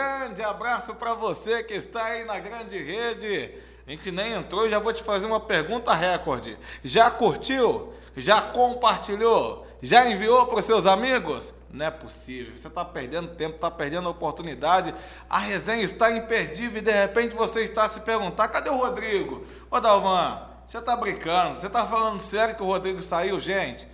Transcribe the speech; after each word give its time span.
grande 0.00 0.42
abraço 0.42 0.94
para 0.94 1.12
você 1.12 1.62
que 1.62 1.74
está 1.74 2.02
aí 2.04 2.24
na 2.24 2.38
grande 2.38 2.82
rede. 2.82 3.52
A 3.86 3.90
gente 3.90 4.10
nem 4.10 4.32
entrou, 4.32 4.68
já 4.68 4.78
vou 4.78 4.92
te 4.92 5.02
fazer 5.02 5.26
uma 5.26 5.40
pergunta 5.40 5.92
recorde. 5.92 6.58
Já 6.82 7.10
curtiu? 7.10 7.92
Já 8.16 8.40
compartilhou? 8.40 9.66
Já 9.82 10.06
enviou 10.06 10.46
para 10.46 10.60
os 10.60 10.64
seus 10.64 10.86
amigos? 10.86 11.54
Não 11.70 11.84
é 11.84 11.90
possível. 11.90 12.56
Você 12.56 12.68
está 12.68 12.84
perdendo 12.84 13.34
tempo, 13.34 13.56
está 13.56 13.70
perdendo 13.70 14.08
a 14.08 14.10
oportunidade. 14.10 14.94
A 15.28 15.38
resenha 15.38 15.82
está 15.82 16.10
imperdível 16.10 16.78
e 16.78 16.84
de 16.84 16.92
repente 16.92 17.34
você 17.34 17.62
está 17.62 17.88
se 17.88 18.00
perguntar: 18.00 18.48
cadê 18.48 18.70
o 18.70 18.76
Rodrigo? 18.76 19.44
Ô 19.70 19.80
Dalvan, 19.80 20.42
você 20.66 20.78
está 20.78 20.96
brincando? 20.96 21.58
Você 21.58 21.66
está 21.66 21.86
falando 21.86 22.20
sério 22.20 22.54
que 22.54 22.62
o 22.62 22.66
Rodrigo 22.66 23.02
saiu? 23.02 23.38
Gente, 23.38 23.86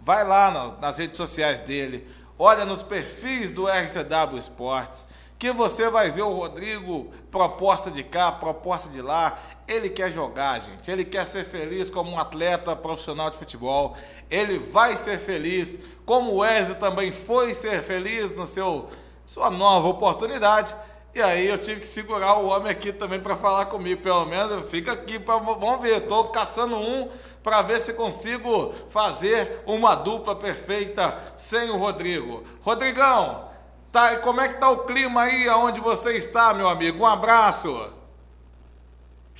vai 0.00 0.26
lá 0.26 0.76
nas 0.80 0.98
redes 0.98 1.16
sociais 1.16 1.60
dele, 1.60 2.08
olha 2.38 2.64
nos 2.64 2.82
perfis 2.82 3.50
do 3.50 3.66
RCW 3.68 4.38
Esportes 4.38 5.07
que 5.38 5.52
você 5.52 5.88
vai 5.88 6.10
ver 6.10 6.22
o 6.22 6.34
Rodrigo 6.34 7.10
proposta 7.30 7.90
de 7.90 8.02
cá, 8.02 8.32
proposta 8.32 8.88
de 8.88 9.00
lá. 9.00 9.38
Ele 9.68 9.88
quer 9.88 10.10
jogar, 10.10 10.60
gente. 10.60 10.90
Ele 10.90 11.04
quer 11.04 11.24
ser 11.26 11.44
feliz 11.44 11.88
como 11.88 12.10
um 12.10 12.18
atleta 12.18 12.74
profissional 12.74 13.30
de 13.30 13.38
futebol. 13.38 13.96
Ele 14.28 14.58
vai 14.58 14.96
ser 14.96 15.18
feliz, 15.18 15.78
como 16.04 16.32
o 16.32 16.38
Wesley 16.38 16.78
também 16.78 17.12
foi 17.12 17.54
ser 17.54 17.82
feliz 17.82 18.34
no 18.34 18.46
seu 18.46 18.88
sua 19.24 19.50
nova 19.50 19.88
oportunidade. 19.88 20.74
E 21.14 21.20
aí 21.20 21.46
eu 21.46 21.58
tive 21.58 21.82
que 21.82 21.86
segurar 21.86 22.38
o 22.38 22.46
homem 22.46 22.70
aqui 22.70 22.92
também 22.92 23.20
para 23.20 23.36
falar 23.36 23.66
comigo, 23.66 24.02
pelo 24.02 24.24
menos 24.24 24.68
fica 24.70 24.92
aqui 24.92 25.18
para 25.18 25.38
vamos 25.38 25.80
ver. 25.80 26.02
Estou 26.02 26.28
caçando 26.28 26.76
um 26.76 27.08
para 27.42 27.62
ver 27.62 27.78
se 27.78 27.92
consigo 27.92 28.74
fazer 28.90 29.62
uma 29.66 29.94
dupla 29.94 30.34
perfeita 30.34 31.18
sem 31.36 31.70
o 31.70 31.76
Rodrigo. 31.76 32.42
Rodrigão, 32.62 33.47
Tá, 33.90 34.16
como 34.18 34.40
é 34.40 34.48
que 34.48 34.60
tá 34.60 34.70
o 34.70 34.84
clima 34.84 35.22
aí 35.22 35.48
aonde 35.48 35.80
você 35.80 36.16
está, 36.16 36.52
meu 36.52 36.68
amigo? 36.68 37.02
Um 37.02 37.06
abraço. 37.06 37.97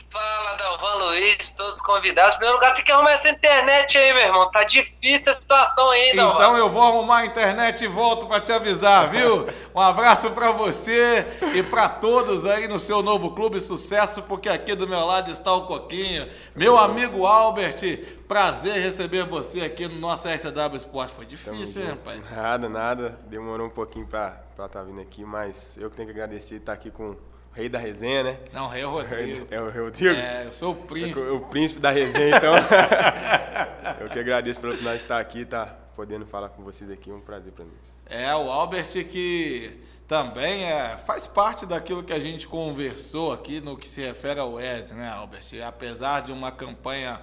Fala, 0.08 0.56
Dalvan 0.56 0.94
Luiz, 1.04 1.50
todos 1.50 1.80
convidados. 1.80 2.34
Em 2.34 2.38
primeiro 2.38 2.56
lugar, 2.56 2.74
tem 2.74 2.84
que 2.84 2.92
arrumar 2.92 3.12
essa 3.12 3.28
internet 3.30 3.98
aí, 3.98 4.14
meu 4.14 4.22
irmão. 4.22 4.50
Tá 4.50 4.64
difícil 4.64 5.32
a 5.32 5.34
situação 5.34 5.90
ainda, 5.90 6.22
Então 6.22 6.56
eu 6.56 6.70
vou 6.70 6.82
arrumar 6.82 7.18
a 7.18 7.26
internet 7.26 7.84
e 7.84 7.88
volto 7.88 8.26
para 8.26 8.40
te 8.40 8.52
avisar, 8.52 9.10
viu? 9.10 9.48
Um 9.74 9.80
abraço 9.80 10.30
para 10.30 10.52
você 10.52 11.26
e 11.54 11.62
para 11.62 11.88
todos 11.88 12.46
aí 12.46 12.68
no 12.68 12.78
seu 12.78 13.02
novo 13.02 13.32
clube. 13.32 13.60
Sucesso, 13.60 14.22
porque 14.22 14.48
aqui 14.48 14.74
do 14.74 14.88
meu 14.88 15.04
lado 15.04 15.30
está 15.30 15.52
o 15.52 15.66
Coquinho. 15.66 16.28
Meu 16.54 16.78
amigo 16.78 17.26
Albert, 17.26 18.04
prazer 18.26 18.74
receber 18.74 19.24
você 19.24 19.62
aqui 19.62 19.88
no 19.88 19.98
nosso 19.98 20.28
RCW 20.28 20.76
Esporte. 20.76 21.12
Foi 21.12 21.26
difícil, 21.26 21.82
hein, 21.82 21.88
rapaz? 21.88 22.30
Nada, 22.30 22.68
nada. 22.68 23.18
Demorou 23.26 23.66
um 23.66 23.70
pouquinho 23.70 24.06
para 24.06 24.40
estar 24.52 24.68
tá 24.68 24.82
vindo 24.82 25.00
aqui, 25.00 25.24
mas 25.24 25.76
eu 25.76 25.90
que 25.90 25.96
tenho 25.96 26.08
que 26.08 26.12
agradecer 26.12 26.56
estar 26.56 26.72
aqui 26.72 26.90
com 26.90 27.16
rei 27.52 27.68
da 27.68 27.78
resenha, 27.78 28.22
né? 28.22 28.38
Não, 28.52 28.68
rei 28.68 28.82
é 28.82 28.86
o 28.86 28.90
Rodrigo. 28.90 29.46
É 29.50 29.60
o 29.60 29.70
rei 29.70 29.82
Rodrigo? 29.82 30.14
É, 30.14 30.46
eu 30.46 30.52
sou 30.52 30.72
o 30.72 30.76
príncipe. 30.76 31.26
O, 31.26 31.40
príncipe 31.40 31.80
da 31.80 31.90
resenha, 31.90 32.36
então. 32.36 32.54
eu 34.00 34.08
que 34.08 34.18
agradeço 34.18 34.60
pela 34.60 34.72
oportunidade 34.72 34.98
de 34.98 35.04
estar 35.04 35.20
aqui, 35.20 35.44
tá 35.44 35.66
podendo 35.96 36.26
falar 36.26 36.50
com 36.50 36.62
vocês 36.62 36.90
aqui, 36.90 37.10
é 37.10 37.14
um 37.14 37.20
prazer 37.20 37.52
para 37.52 37.64
mim. 37.64 37.72
É, 38.06 38.34
o 38.34 38.50
Albert 38.50 39.04
que 39.08 39.80
também 40.06 40.64
é, 40.64 40.96
faz 40.96 41.26
parte 41.26 41.66
daquilo 41.66 42.02
que 42.02 42.12
a 42.12 42.18
gente 42.18 42.48
conversou 42.48 43.32
aqui 43.32 43.60
no 43.60 43.76
que 43.76 43.86
se 43.86 44.00
refere 44.00 44.40
ao 44.40 44.54
Wesley, 44.54 44.98
né, 44.98 45.10
Albert? 45.10 45.44
E 45.52 45.60
apesar 45.60 46.22
de 46.22 46.32
uma 46.32 46.50
campanha 46.50 47.20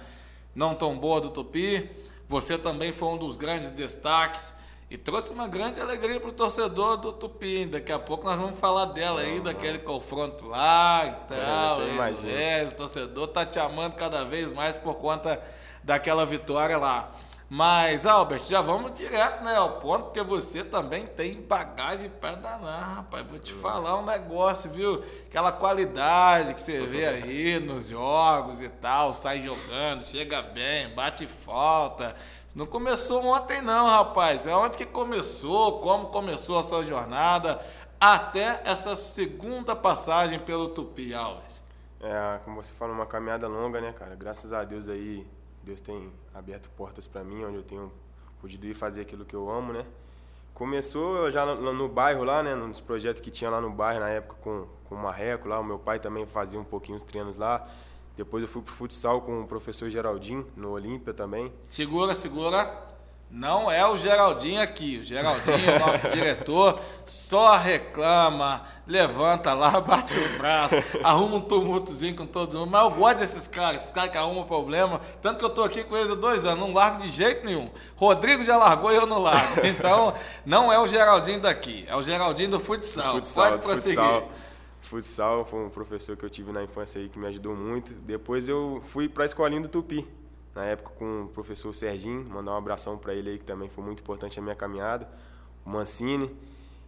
não 0.54 0.74
tão 0.74 0.96
boa 0.96 1.20
do 1.20 1.30
Tupi, 1.30 1.90
você 2.28 2.56
também 2.56 2.92
foi 2.92 3.08
um 3.08 3.18
dos 3.18 3.36
grandes 3.36 3.70
destaques 3.72 4.54
e 4.88 4.96
trouxe 4.96 5.32
uma 5.32 5.48
grande 5.48 5.80
alegria 5.80 6.20
para 6.20 6.28
o 6.28 6.32
torcedor 6.32 6.96
do 6.96 7.12
Tupi. 7.12 7.66
Daqui 7.66 7.90
a 7.90 7.98
pouco 7.98 8.24
nós 8.24 8.38
vamos 8.38 8.58
falar 8.58 8.86
dela 8.86 9.20
aí, 9.20 9.40
daquele 9.40 9.80
confronto 9.80 10.46
lá 10.46 11.06
e 11.06 11.28
tal. 11.28 11.82
É, 12.24 12.64
o 12.64 12.72
torcedor 12.72 13.28
tá 13.28 13.44
te 13.44 13.58
amando 13.58 13.96
cada 13.96 14.24
vez 14.24 14.52
mais 14.52 14.76
por 14.76 14.94
conta 14.94 15.42
daquela 15.82 16.24
vitória 16.24 16.78
lá. 16.78 17.12
Mas, 17.48 18.06
Albert, 18.06 18.42
já 18.48 18.60
vamos 18.60 18.92
direto 18.94 19.44
né, 19.44 19.54
ao 19.54 19.78
ponto, 19.78 20.06
porque 20.06 20.20
você 20.20 20.64
também 20.64 21.06
tem 21.06 21.40
bagagem 21.40 22.10
para 22.10 22.34
danar, 22.34 22.96
rapaz. 22.96 23.24
Vou 23.28 23.38
te 23.38 23.52
falar 23.52 23.96
um 23.98 24.04
negócio, 24.04 24.68
viu? 24.68 25.04
Aquela 25.28 25.52
qualidade 25.52 26.54
que 26.54 26.62
você 26.62 26.80
vê 26.86 27.06
aí 27.06 27.60
nos 27.60 27.88
jogos 27.88 28.60
e 28.60 28.68
tal, 28.68 29.14
sai 29.14 29.42
jogando, 29.42 30.02
chega 30.02 30.42
bem, 30.42 30.92
bate 30.92 31.26
falta. 31.26 32.16
Não 32.56 32.64
começou 32.64 33.22
ontem 33.22 33.60
não, 33.60 33.84
rapaz. 33.84 34.46
É 34.46 34.56
onde 34.56 34.78
que 34.78 34.86
começou, 34.86 35.78
como 35.80 36.06
começou 36.06 36.58
a 36.58 36.62
sua 36.62 36.82
jornada 36.82 37.60
até 38.00 38.62
essa 38.64 38.96
segunda 38.96 39.76
passagem 39.76 40.38
pelo 40.38 40.70
Tupi, 40.70 41.12
Alves. 41.12 41.62
É, 42.00 42.38
como 42.46 42.56
você 42.56 42.72
fala, 42.72 42.94
uma 42.94 43.04
caminhada 43.04 43.46
longa, 43.46 43.78
né, 43.78 43.92
cara? 43.92 44.14
Graças 44.14 44.54
a 44.54 44.64
Deus 44.64 44.88
aí, 44.88 45.26
Deus 45.62 45.82
tem 45.82 46.10
aberto 46.32 46.70
portas 46.70 47.06
para 47.06 47.22
mim, 47.22 47.44
onde 47.44 47.56
eu 47.56 47.62
tenho 47.62 47.92
podido 48.40 48.66
ir 48.66 48.72
fazer 48.72 49.02
aquilo 49.02 49.26
que 49.26 49.36
eu 49.36 49.50
amo, 49.50 49.74
né? 49.74 49.84
Começou 50.54 51.30
já 51.30 51.44
no, 51.44 51.74
no, 51.74 51.88
bairro 51.90 52.24
lá, 52.24 52.42
né, 52.42 52.54
nos 52.54 52.80
projetos 52.80 53.20
que 53.20 53.30
tinha 53.30 53.50
lá 53.50 53.60
no 53.60 53.68
bairro 53.68 54.00
na 54.00 54.08
época 54.08 54.36
com, 54.40 54.66
com 54.88 54.94
o 54.94 54.98
Marreco 54.98 55.46
lá, 55.46 55.60
o 55.60 55.64
meu 55.64 55.78
pai 55.78 55.98
também 55.98 56.24
fazia 56.24 56.58
um 56.58 56.64
pouquinho 56.64 56.96
os 56.96 57.02
treinos 57.02 57.36
lá. 57.36 57.68
Depois 58.16 58.42
eu 58.42 58.48
fui 58.48 58.62
pro 58.62 58.72
futsal 58.72 59.20
com 59.20 59.42
o 59.42 59.46
professor 59.46 59.90
Geraldinho, 59.90 60.46
no 60.56 60.70
Olímpia 60.70 61.12
também. 61.12 61.52
Segura, 61.68 62.14
segura. 62.14 62.86
Não 63.28 63.70
é 63.70 63.84
o 63.86 63.96
Geraldinho 63.96 64.62
aqui. 64.62 64.98
O 65.00 65.04
Geraldinho, 65.04 65.78
nosso 65.80 66.08
diretor, 66.10 66.80
só 67.04 67.56
reclama, 67.56 68.62
levanta 68.86 69.52
lá, 69.52 69.78
bate 69.82 70.16
o 70.16 70.38
braço, 70.38 70.76
arruma 71.02 71.36
um 71.36 71.40
tumultozinho 71.40 72.14
com 72.14 72.24
todo 72.24 72.56
mundo. 72.56 72.70
Mas 72.70 72.82
eu 72.84 72.90
gosto 72.92 73.18
desses 73.18 73.48
caras, 73.48 73.82
esses 73.82 73.90
caras 73.90 74.10
que 74.10 74.16
arrumam 74.16 74.44
problema. 74.44 75.00
Tanto 75.20 75.40
que 75.40 75.44
eu 75.44 75.50
tô 75.50 75.64
aqui 75.64 75.82
com 75.82 75.96
eles 75.96 76.10
há 76.10 76.14
dois 76.14 76.44
anos, 76.44 76.60
não 76.60 76.72
largo 76.72 77.02
de 77.02 77.08
jeito 77.08 77.44
nenhum. 77.44 77.68
Rodrigo 77.96 78.44
já 78.44 78.56
largou 78.56 78.92
e 78.92 78.96
eu 78.96 79.06
não 79.06 79.18
largo. 79.18 79.66
Então, 79.66 80.14
não 80.44 80.72
é 80.72 80.78
o 80.78 80.86
Geraldinho 80.86 81.40
daqui, 81.40 81.84
é 81.88 81.96
o 81.96 82.02
Geraldinho 82.02 82.50
do 82.50 82.60
futsal. 82.60 83.16
futsal 83.16 83.50
Pode 83.50 83.62
prosseguir. 83.62 83.98
Futsal. 83.98 84.30
Futsal 84.86 85.44
foi 85.44 85.64
um 85.64 85.68
professor 85.68 86.16
que 86.16 86.24
eu 86.24 86.30
tive 86.30 86.52
na 86.52 86.62
infância 86.62 87.00
aí 87.00 87.08
que 87.08 87.18
me 87.18 87.26
ajudou 87.26 87.56
muito. 87.56 87.92
Depois 87.92 88.48
eu 88.48 88.80
fui 88.84 89.08
para 89.08 89.24
a 89.24 89.26
escolinha 89.26 89.60
do 89.60 89.68
Tupi, 89.68 90.06
na 90.54 90.64
época 90.64 90.90
com 90.90 91.24
o 91.24 91.28
professor 91.28 91.74
Serginho, 91.74 92.24
mandar 92.24 92.52
um 92.52 92.56
abração 92.56 92.96
para 92.96 93.12
ele 93.12 93.30
aí 93.30 93.38
que 93.38 93.44
também 93.44 93.68
foi 93.68 93.82
muito 93.82 94.00
importante 94.00 94.36
na 94.36 94.44
minha 94.44 94.54
caminhada, 94.54 95.08
o 95.64 95.70
Mancini. 95.70 96.34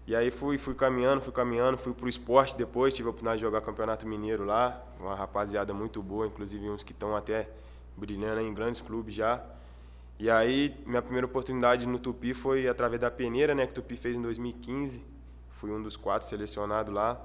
E 0.07 0.15
aí 0.15 0.31
fui, 0.31 0.57
fui 0.57 0.75
caminhando, 0.75 1.21
fui 1.21 1.33
caminhando, 1.33 1.77
fui 1.77 1.93
pro 1.93 2.09
esporte 2.09 2.57
depois, 2.57 2.95
tive 2.95 3.09
a 3.09 3.11
oportunidade 3.11 3.41
de 3.41 3.45
jogar 3.45 3.61
Campeonato 3.61 4.07
Mineiro 4.07 4.45
lá, 4.45 4.81
uma 5.01 5.15
rapaziada 5.15 5.75
muito 5.75 6.01
boa, 6.01 6.27
inclusive 6.27 6.71
uns 6.71 6.83
que 6.83 6.93
estão 6.93 7.17
até 7.17 7.51
brilhando 7.97 8.41
em 8.41 8.55
grandes 8.55 8.81
clubes 8.81 9.15
já. 9.15 9.45
E 10.21 10.31
aí, 10.31 10.75
minha 10.87 11.03
primeira 11.03 11.27
oportunidade 11.27 11.87
no 11.87 11.99
Tupi 11.99 12.33
foi 12.33 12.69
através 12.69 13.01
da 13.01 13.11
peneira, 13.11 13.55
né, 13.55 13.67
que 13.67 13.73
o 13.73 13.75
Tupi 13.75 13.97
fez 13.97 14.17
em 14.17 14.23
2015. 14.23 15.05
Fui 15.51 15.71
um 15.71 15.83
dos 15.83 15.97
quatro 15.97 16.27
selecionados 16.27 16.95
lá. 16.95 17.21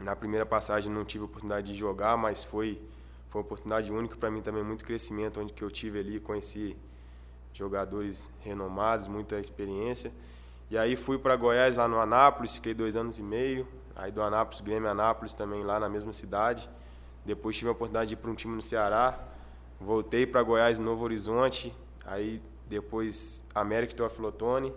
Na 0.00 0.14
primeira 0.16 0.44
passagem 0.44 0.92
não 0.92 1.04
tive 1.04 1.22
a 1.22 1.26
oportunidade 1.26 1.72
de 1.72 1.78
jogar, 1.78 2.16
mas 2.16 2.42
foi 2.42 2.80
foi 3.34 3.40
uma 3.40 3.46
oportunidade 3.46 3.90
única 3.90 4.16
para 4.16 4.30
mim 4.30 4.40
também, 4.40 4.62
muito 4.62 4.84
crescimento, 4.84 5.40
onde 5.40 5.52
que 5.52 5.64
eu 5.64 5.68
tive 5.68 5.98
ali, 5.98 6.20
conheci 6.20 6.76
jogadores 7.52 8.30
renomados, 8.38 9.08
muita 9.08 9.40
experiência. 9.40 10.12
E 10.70 10.78
aí 10.78 10.94
fui 10.94 11.18
para 11.18 11.34
Goiás, 11.34 11.74
lá 11.74 11.88
no 11.88 11.98
Anápolis, 11.98 12.54
fiquei 12.54 12.72
dois 12.72 12.94
anos 12.94 13.18
e 13.18 13.24
meio. 13.24 13.66
Aí 13.96 14.12
do 14.12 14.22
Anápolis, 14.22 14.60
Grêmio 14.60 14.88
Anápolis 14.88 15.34
também, 15.34 15.64
lá 15.64 15.80
na 15.80 15.88
mesma 15.88 16.12
cidade. 16.12 16.70
Depois 17.24 17.56
tive 17.56 17.70
a 17.70 17.72
oportunidade 17.72 18.10
de 18.10 18.14
ir 18.14 18.18
para 18.18 18.30
um 18.30 18.36
time 18.36 18.54
no 18.54 18.62
Ceará. 18.62 19.18
Voltei 19.80 20.24
para 20.28 20.40
Goiás, 20.40 20.78
Novo 20.78 21.02
Horizonte. 21.02 21.74
Aí 22.06 22.40
depois 22.68 23.44
América 23.52 23.96
Teofilotone. 23.96 24.72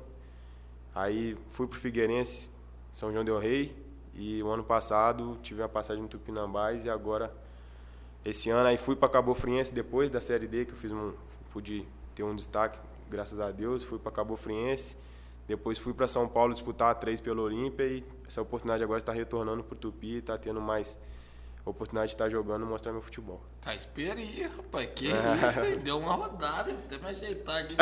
Aí 0.95 1.37
fui 1.49 1.67
para 1.67 1.77
o 1.77 1.79
Figueirense, 1.79 2.49
São 2.91 3.11
João 3.11 3.23
del 3.23 3.37
Rei. 3.37 3.86
E 4.17 4.41
o 4.41 4.49
ano 4.49 4.63
passado 4.63 5.37
tive 5.43 5.61
a 5.61 5.69
passagem 5.69 6.01
no 6.01 6.09
Tupinambás 6.09 6.85
e 6.85 6.89
agora 6.89 7.31
esse 8.25 8.49
ano 8.49 8.67
aí 8.67 8.77
fui 8.77 8.95
para 8.95 9.07
Cabo 9.07 9.33
Friense 9.33 9.73
depois 9.73 10.09
da 10.09 10.19
Série 10.19 10.47
D 10.47 10.65
que 10.65 10.71
eu 10.73 10.77
fiz 10.77 10.91
um 10.91 11.13
pude 11.51 11.87
ter 12.13 12.23
um 12.23 12.35
destaque, 12.35 12.79
graças 13.09 13.39
a 13.39 13.51
Deus, 13.51 13.83
fui 13.83 13.99
para 13.99 14.11
Cabo 14.11 14.35
Friense. 14.35 14.97
Depois 15.47 15.77
fui 15.77 15.93
para 15.93 16.07
São 16.07 16.27
Paulo 16.27 16.51
disputar 16.51 16.91
a 16.91 16.95
três 16.95 17.21
pelo 17.21 17.41
Olímpia 17.41 17.85
e 17.85 18.03
essa 18.27 18.41
oportunidade 18.41 18.83
agora 18.83 18.97
está 18.97 19.13
retornando 19.13 19.63
para 19.63 19.75
o 19.75 19.77
Tupi, 19.77 20.17
está 20.17 20.37
tendo 20.37 20.59
mais 20.59 20.99
oportunidade 21.69 22.09
de 22.09 22.15
estar 22.15 22.29
jogando 22.29 22.65
e 22.65 22.69
mostrar 22.69 22.91
meu 22.91 23.01
futebol. 23.01 23.41
Tá 23.61 23.73
experiente, 23.75 24.43
rapaz. 24.55 24.89
Que 24.95 25.07
isso, 25.47 25.63
hein? 25.65 25.79
Deu 25.83 25.97
uma 25.99 26.13
rodada, 26.13 26.71
até 26.71 26.97
me 26.97 27.07
ajeitar 27.07 27.57
aqui. 27.57 27.75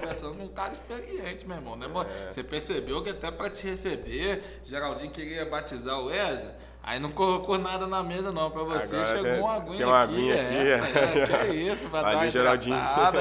Pensando 0.00 0.34
num 0.34 0.48
cara 0.48 0.72
experiente, 0.72 1.46
meu 1.46 1.56
irmão. 1.56 1.76
Né? 1.76 1.86
É. 1.86 2.32
Você 2.32 2.42
percebeu 2.42 3.02
que 3.02 3.10
até 3.10 3.30
para 3.30 3.50
te 3.50 3.66
receber, 3.66 4.42
Geraldinho 4.64 5.10
queria 5.10 5.44
batizar 5.46 5.98
o 5.98 6.06
Wesley. 6.06 6.52
Aí 6.88 7.00
não 7.00 7.10
colocou 7.10 7.58
nada 7.58 7.84
na 7.88 8.00
mesa 8.00 8.30
não, 8.30 8.48
pra 8.48 8.62
você 8.62 8.94
Agora 8.94 9.08
chegou 9.16 9.24
tem- 9.32 9.40
uma 9.40 9.52
aguinha 9.54 9.76
tem 9.78 9.86
uma 9.86 10.02
aqui. 10.04 10.12
aguinha 10.14 10.34
é, 10.36 10.74
aqui. 10.78 10.98
é, 11.18 11.26
que 11.26 11.32
é 11.32 11.54
isso, 11.72 11.88
vai 11.88 12.02
dar 12.04 12.14
uma 12.14 12.30
Geraldinho. 12.30 12.76
tratada. 12.76 13.20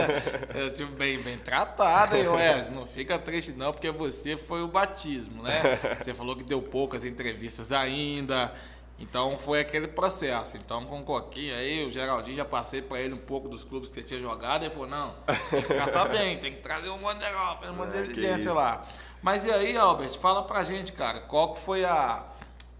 É, 0.54 0.70
tipo, 0.70 0.92
bem, 0.92 1.18
bem 1.24 1.38
tratada, 1.40 2.16
hein, 2.16 2.28
Wes? 2.28 2.70
Não 2.70 2.86
fica 2.86 3.18
triste 3.18 3.54
não, 3.54 3.72
porque 3.74 3.90
você 3.90 4.38
foi 4.38 4.62
o 4.62 4.68
batismo, 4.68 5.42
né? 5.42 5.80
Você 6.00 6.14
falou 6.14 6.36
que 6.36 6.44
deu 6.44 6.62
poucas 6.62 7.04
entrevistas 7.06 7.72
ainda, 7.72 8.54
então 8.98 9.38
foi 9.38 9.60
aquele 9.60 9.88
processo. 9.88 10.58
Então 10.58 10.86
com 10.86 11.02
o 11.02 11.04
Coquinha 11.04 11.56
aí, 11.58 11.86
o 11.86 11.90
Geraldinho, 11.90 12.38
já 12.38 12.46
passei 12.46 12.82
pra 12.82 13.00
ele 13.00 13.14
um 13.14 13.20
pouco 13.20 13.48
dos 13.50 13.64
clubes 13.64 13.90
que 13.90 14.00
ele 14.00 14.08
tinha 14.08 14.20
jogado, 14.20 14.64
ele 14.64 14.74
falou, 14.74 14.90
não, 14.90 15.16
que 15.50 15.62
tratar 15.74 16.06
bem, 16.10 16.38
tem 16.38 16.54
que 16.54 16.62
trazer 16.62 16.90
um 16.90 16.98
monte 16.98 17.20
de 17.20 17.26
fez 17.60 17.72
um 17.72 17.76
monte 17.76 17.92
de 17.92 17.98
É, 17.98 18.02
exigência 18.02 18.54
lá. 18.54 18.86
Mas 19.22 19.44
e 19.44 19.52
aí, 19.52 19.76
Albert, 19.76 20.18
fala 20.20 20.44
pra 20.44 20.64
gente, 20.64 20.94
cara, 20.94 21.20
qual 21.20 21.54
que 21.54 21.60
foi 21.60 21.84
a, 21.84 22.24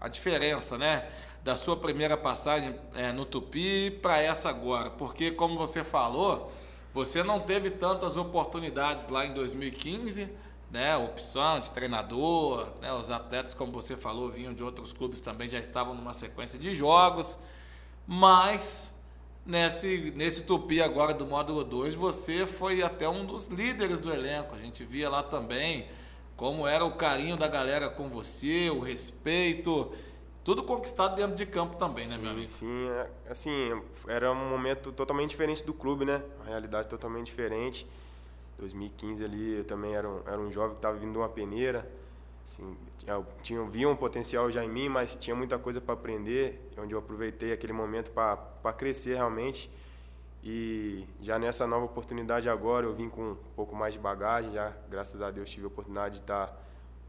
a 0.00 0.08
diferença, 0.08 0.78
né? 0.78 1.08
Da 1.42 1.56
sua 1.56 1.76
primeira 1.76 2.16
passagem 2.16 2.74
é, 2.94 3.12
no 3.12 3.24
Tupi 3.24 3.90
para 3.90 4.20
essa 4.20 4.48
agora. 4.48 4.90
Porque, 4.90 5.30
como 5.30 5.58
você 5.58 5.84
falou, 5.84 6.52
você 6.94 7.22
não 7.22 7.40
teve 7.40 7.70
tantas 7.70 8.16
oportunidades 8.16 9.08
lá 9.08 9.26
em 9.26 9.34
2015, 9.34 10.28
né? 10.70 10.96
Opção 10.96 11.60
de 11.60 11.70
treinador, 11.70 12.68
né? 12.80 12.92
Os 12.92 13.10
atletas, 13.10 13.54
como 13.54 13.72
você 13.72 13.96
falou, 13.96 14.30
vinham 14.30 14.52
de 14.52 14.62
outros 14.64 14.92
clubes 14.92 15.20
também, 15.20 15.48
já 15.48 15.58
estavam 15.58 15.94
numa 15.94 16.14
sequência 16.14 16.58
de 16.58 16.74
jogos. 16.74 17.38
Mas 18.06 18.94
nesse, 19.44 20.12
nesse 20.16 20.44
Tupi 20.44 20.82
agora 20.82 21.14
do 21.14 21.26
módulo 21.26 21.64
2, 21.64 21.94
você 21.94 22.46
foi 22.46 22.82
até 22.82 23.08
um 23.08 23.24
dos 23.24 23.46
líderes 23.46 24.00
do 24.00 24.12
elenco. 24.12 24.54
A 24.54 24.58
gente 24.58 24.84
via 24.84 25.08
lá 25.08 25.22
também 25.22 25.86
como 26.36 26.66
era 26.66 26.84
o 26.84 26.92
carinho 26.92 27.36
da 27.36 27.48
galera 27.48 27.88
com 27.88 28.08
você, 28.08 28.68
o 28.68 28.80
respeito, 28.80 29.90
tudo 30.44 30.62
conquistado 30.62 31.16
dentro 31.16 31.34
de 31.34 31.46
campo 31.46 31.76
também, 31.76 32.06
né, 32.06 32.18
meu 32.18 32.30
amigo? 32.30 32.48
Sim, 32.48 32.88
é, 32.88 33.08
assim, 33.30 33.50
era 34.06 34.30
um 34.30 34.50
momento 34.50 34.92
totalmente 34.92 35.30
diferente 35.30 35.64
do 35.64 35.72
clube, 35.72 36.04
né? 36.04 36.22
Uma 36.36 36.46
realidade 36.46 36.88
totalmente 36.88 37.26
diferente. 37.26 37.86
2015 38.58 39.24
ali 39.24 39.58
eu 39.58 39.64
também 39.64 39.94
era 39.94 40.08
um, 40.08 40.20
era 40.26 40.40
um 40.40 40.50
jovem 40.50 40.70
que 40.70 40.78
estava 40.78 40.96
vindo 40.96 41.12
de 41.12 41.18
uma 41.18 41.28
peneira. 41.28 41.88
Assim, 42.44 42.76
tinha, 42.96 43.26
tinha, 43.42 43.64
via 43.64 43.88
um 43.88 43.96
potencial 43.96 44.50
já 44.50 44.64
em 44.64 44.68
mim, 44.68 44.88
mas 44.88 45.16
tinha 45.16 45.34
muita 45.34 45.58
coisa 45.58 45.80
para 45.80 45.94
aprender, 45.94 46.70
onde 46.78 46.94
eu 46.94 46.98
aproveitei 46.98 47.52
aquele 47.52 47.72
momento 47.72 48.12
para 48.12 48.72
crescer 48.72 49.16
realmente. 49.16 49.70
E 50.44 51.04
já 51.20 51.40
nessa 51.40 51.66
nova 51.66 51.86
oportunidade 51.86 52.48
agora, 52.48 52.86
eu 52.86 52.94
vim 52.94 53.08
com 53.08 53.32
um 53.32 53.36
pouco 53.56 53.74
mais 53.74 53.94
de 53.94 54.00
bagagem, 54.00 54.52
já 54.52 54.72
graças 54.88 55.20
a 55.20 55.28
Deus 55.28 55.50
tive 55.50 55.64
a 55.64 55.66
oportunidade 55.66 56.16
de 56.16 56.20
estar 56.20 56.56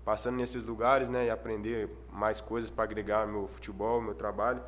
passando 0.04 0.38
nesses 0.38 0.64
lugares, 0.64 1.08
né, 1.08 1.26
e 1.26 1.30
aprender 1.30 1.90
mais 2.12 2.42
coisas 2.42 2.70
para 2.70 2.86
agregar 2.86 3.28
meu 3.28 3.48
futebol, 3.48 4.02
meu 4.02 4.16
trabalho. 4.16 4.62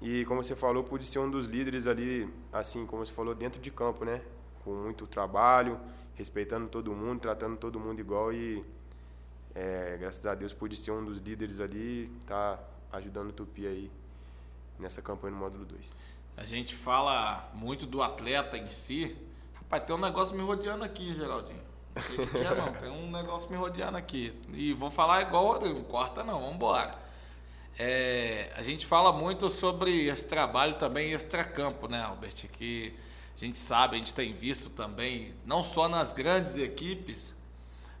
E 0.00 0.24
como 0.24 0.42
você 0.42 0.56
falou, 0.56 0.82
pude 0.82 1.06
ser 1.06 1.20
um 1.20 1.30
dos 1.30 1.46
líderes 1.46 1.86
ali, 1.86 2.28
assim, 2.52 2.86
como 2.86 3.04
você 3.04 3.12
falou, 3.12 3.34
dentro 3.34 3.60
de 3.60 3.70
campo, 3.70 4.04
né, 4.04 4.20
com 4.66 4.74
muito 4.74 5.06
trabalho, 5.06 5.80
respeitando 6.16 6.66
todo 6.66 6.92
mundo, 6.92 7.20
tratando 7.20 7.56
todo 7.56 7.78
mundo 7.78 8.00
igual 8.00 8.32
e 8.32 8.64
é, 9.54 9.96
graças 10.00 10.26
a 10.26 10.34
Deus 10.34 10.52
pude 10.52 10.76
ser 10.76 10.90
um 10.90 11.04
dos 11.04 11.20
líderes 11.20 11.60
ali, 11.60 12.08
tá 12.26 12.58
ajudando 12.92 13.28
o 13.28 13.32
Tupi 13.32 13.64
aí 13.64 13.90
nessa 14.76 15.00
campanha 15.00 15.34
no 15.34 15.38
módulo 15.38 15.64
2. 15.64 15.94
A 16.36 16.44
gente 16.44 16.74
fala 16.74 17.48
muito 17.54 17.86
do 17.86 18.02
atleta 18.02 18.58
em 18.58 18.68
si. 18.68 19.16
Rapaz, 19.54 19.84
tem 19.84 19.94
um 19.94 20.00
negócio 20.00 20.36
me 20.36 20.42
rodeando 20.42 20.84
aqui, 20.84 21.14
Geraldinho. 21.14 21.62
Não 21.94 22.02
sei 22.02 22.26
que 22.26 22.38
é, 22.38 22.54
não. 22.54 22.72
Tem 22.74 22.90
um 22.90 23.10
negócio 23.10 23.48
me 23.48 23.56
rodeando 23.56 23.96
aqui. 23.96 24.38
E 24.52 24.74
vou 24.74 24.90
falar 24.90 25.22
igual. 25.22 25.58
Não 25.60 25.82
corta, 25.84 26.22
não. 26.22 26.40
Vambora. 26.40 26.90
É, 27.78 28.52
a 28.54 28.62
gente 28.62 28.84
fala 28.84 29.12
muito 29.12 29.48
sobre 29.48 30.06
esse 30.08 30.26
trabalho 30.26 30.74
também 30.74 31.12
extracampo, 31.12 31.88
né, 31.88 32.02
Albert? 32.02 32.48
Que 32.52 32.94
a 33.36 33.38
gente 33.38 33.58
sabe, 33.58 33.96
a 33.96 33.98
gente 33.98 34.14
tem 34.14 34.32
visto 34.32 34.70
também, 34.70 35.34
não 35.44 35.62
só 35.62 35.88
nas 35.88 36.12
grandes 36.12 36.56
equipes, 36.56 37.36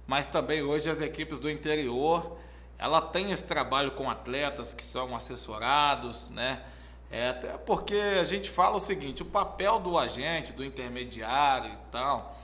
mas 0.06 0.26
também 0.26 0.62
hoje 0.62 0.88
as 0.88 1.00
equipes 1.00 1.40
do 1.40 1.50
interior, 1.50 2.38
ela 2.78 3.02
tem 3.02 3.32
esse 3.32 3.46
trabalho 3.46 3.90
com 3.90 4.08
atletas 4.08 4.72
que 4.72 4.82
são 4.82 5.14
assessorados, 5.14 6.30
né? 6.30 6.62
É, 7.10 7.28
até 7.28 7.48
porque 7.58 7.94
a 7.94 8.24
gente 8.24 8.50
fala 8.50 8.76
o 8.76 8.80
seguinte, 8.80 9.22
o 9.22 9.26
papel 9.26 9.78
do 9.78 9.98
agente, 9.98 10.52
do 10.52 10.64
intermediário 10.64 11.70
e 11.70 11.90
tal, 11.90 12.40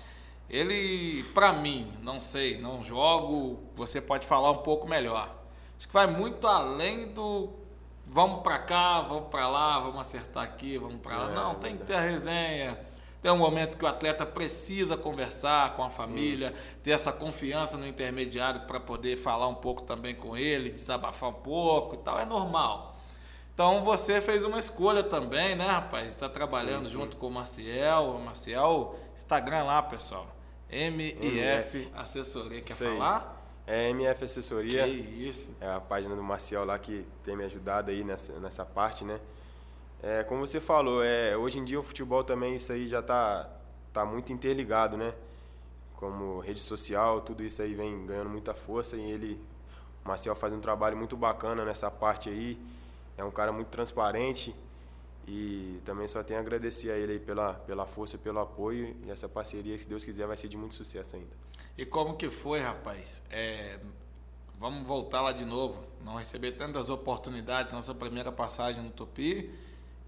ele, 0.48 1.24
para 1.34 1.52
mim, 1.52 1.90
não 2.02 2.20
sei, 2.20 2.60
não 2.60 2.84
jogo, 2.84 3.58
você 3.74 4.00
pode 4.00 4.26
falar 4.26 4.50
um 4.50 4.58
pouco 4.58 4.86
melhor. 4.86 5.34
Acho 5.78 5.88
que 5.88 5.94
vai 5.94 6.06
muito 6.06 6.46
além 6.46 7.08
do 7.08 7.48
vamos 8.12 8.42
para 8.42 8.58
cá, 8.58 9.00
vamos 9.00 9.28
para 9.30 9.48
lá, 9.48 9.80
vamos 9.80 10.00
acertar 10.02 10.44
aqui, 10.44 10.76
vamos 10.76 11.00
para 11.00 11.16
lá. 11.16 11.30
É, 11.30 11.34
não, 11.34 11.54
tem 11.54 11.76
que 11.76 11.84
ter 11.84 11.94
a 11.94 12.00
resenha. 12.00 12.78
Tem 13.22 13.30
um 13.30 13.38
momento 13.38 13.78
que 13.78 13.84
o 13.84 13.88
atleta 13.88 14.26
precisa 14.26 14.96
conversar 14.96 15.74
com 15.76 15.82
a 15.82 15.88
família, 15.88 16.52
ter 16.82 16.90
essa 16.90 17.10
confiança 17.10 17.76
no 17.76 17.86
intermediário 17.86 18.62
para 18.62 18.78
poder 18.78 19.16
falar 19.16 19.48
um 19.48 19.54
pouco 19.54 19.82
também 19.82 20.14
com 20.14 20.36
ele, 20.36 20.70
desabafar 20.70 21.30
um 21.30 21.34
pouco 21.34 21.94
e 21.94 21.98
tal, 21.98 22.18
é 22.18 22.24
normal. 22.24 22.96
Então 23.54 23.82
você 23.84 24.20
fez 24.20 24.44
uma 24.44 24.58
escolha 24.58 25.02
também, 25.02 25.54
né, 25.54 25.66
rapaz? 25.66 26.08
Está 26.08 26.28
trabalhando 26.28 26.84
Sim, 26.84 26.92
sim. 26.92 26.98
junto 26.98 27.16
com 27.16 27.28
o 27.28 27.30
Maciel. 27.30 28.16
O 28.16 28.20
Maciel, 28.20 28.98
Instagram 29.14 29.64
lá, 29.64 29.82
pessoal. 29.82 30.26
MIF 30.70 31.90
Assessoria. 31.94 32.60
Quer 32.60 32.72
aí. 32.72 32.78
falar? 32.78 33.41
É 33.66 33.90
MF 33.90 34.24
Assessoria. 34.24 34.84
Que 34.84 34.90
isso. 34.90 35.54
É 35.60 35.68
a 35.68 35.80
página 35.80 36.16
do 36.16 36.22
Marcial 36.22 36.64
lá 36.64 36.78
que 36.78 37.06
tem 37.24 37.36
me 37.36 37.44
ajudado 37.44 37.90
aí 37.90 38.02
nessa, 38.02 38.38
nessa 38.40 38.64
parte, 38.64 39.04
né? 39.04 39.20
É, 40.02 40.24
como 40.24 40.44
você 40.44 40.60
falou, 40.60 41.02
é, 41.04 41.36
hoje 41.36 41.58
em 41.60 41.64
dia 41.64 41.78
o 41.78 41.82
futebol 41.82 42.24
também, 42.24 42.56
isso 42.56 42.72
aí 42.72 42.88
já 42.88 43.00
tá, 43.00 43.48
tá 43.92 44.04
muito 44.04 44.32
interligado, 44.32 44.96
né? 44.96 45.14
Como 45.94 46.40
rede 46.40 46.60
social, 46.60 47.20
tudo 47.20 47.44
isso 47.44 47.62
aí 47.62 47.72
vem 47.72 48.04
ganhando 48.04 48.28
muita 48.28 48.52
força 48.52 48.96
e 48.96 49.10
ele, 49.10 49.40
o 50.04 50.08
Marcial 50.08 50.34
faz 50.34 50.52
um 50.52 50.60
trabalho 50.60 50.96
muito 50.96 51.16
bacana 51.16 51.64
nessa 51.64 51.88
parte 51.88 52.28
aí. 52.28 52.58
É 53.16 53.22
um 53.22 53.30
cara 53.30 53.52
muito 53.52 53.68
transparente 53.68 54.52
e 55.26 55.80
também 55.84 56.08
só 56.08 56.22
tenho 56.22 56.38
a 56.38 56.42
agradecer 56.42 56.90
a 56.90 56.96
ele 56.96 57.12
aí 57.12 57.18
pela, 57.18 57.54
pela 57.54 57.86
força, 57.86 58.18
pelo 58.18 58.40
apoio 58.40 58.96
e 59.04 59.10
essa 59.10 59.28
parceria 59.28 59.76
que, 59.76 59.82
se 59.82 59.88
Deus 59.88 60.04
quiser, 60.04 60.26
vai 60.26 60.36
ser 60.36 60.48
de 60.48 60.56
muito 60.56 60.74
sucesso 60.74 61.16
ainda. 61.16 61.30
E 61.78 61.86
como 61.86 62.16
que 62.16 62.28
foi, 62.28 62.60
rapaz? 62.60 63.22
É, 63.30 63.78
vamos 64.58 64.86
voltar 64.86 65.22
lá 65.22 65.32
de 65.32 65.44
novo. 65.44 65.82
Não 66.02 66.16
receber 66.16 66.52
tantas 66.52 66.90
oportunidades 66.90 67.74
na 67.74 67.82
sua 67.82 67.94
primeira 67.94 68.32
passagem 68.32 68.82
no 68.82 68.90
Tupi 68.90 69.50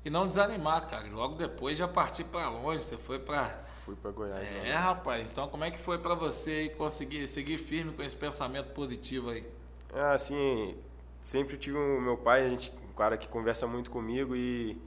e 0.04 0.10
não 0.10 0.26
desanimar, 0.26 0.88
cara. 0.88 1.08
Logo 1.08 1.36
depois 1.36 1.78
já 1.78 1.86
partir 1.86 2.24
para 2.24 2.48
longe. 2.48 2.82
Você 2.82 2.96
foi 2.96 3.18
para 3.18 3.64
Fui 3.84 3.94
para 3.94 4.10
Goiás. 4.10 4.42
É, 4.42 4.72
rapaz. 4.72 5.26
Então 5.30 5.46
como 5.46 5.62
é 5.62 5.70
que 5.70 5.78
foi 5.78 5.98
para 5.98 6.14
você 6.14 6.70
conseguir 6.70 7.26
seguir 7.28 7.58
firme 7.58 7.92
com 7.92 8.02
esse 8.02 8.16
pensamento 8.16 8.72
positivo 8.72 9.30
aí? 9.30 9.46
É, 9.92 10.00
assim, 10.14 10.74
sempre 11.20 11.58
tive 11.58 11.76
o 11.76 12.00
meu 12.00 12.16
pai, 12.16 12.46
a 12.46 12.48
gente, 12.48 12.72
um 12.90 12.94
cara 12.94 13.18
que 13.18 13.28
conversa 13.28 13.66
muito 13.66 13.90
comigo 13.90 14.34
e 14.34 14.80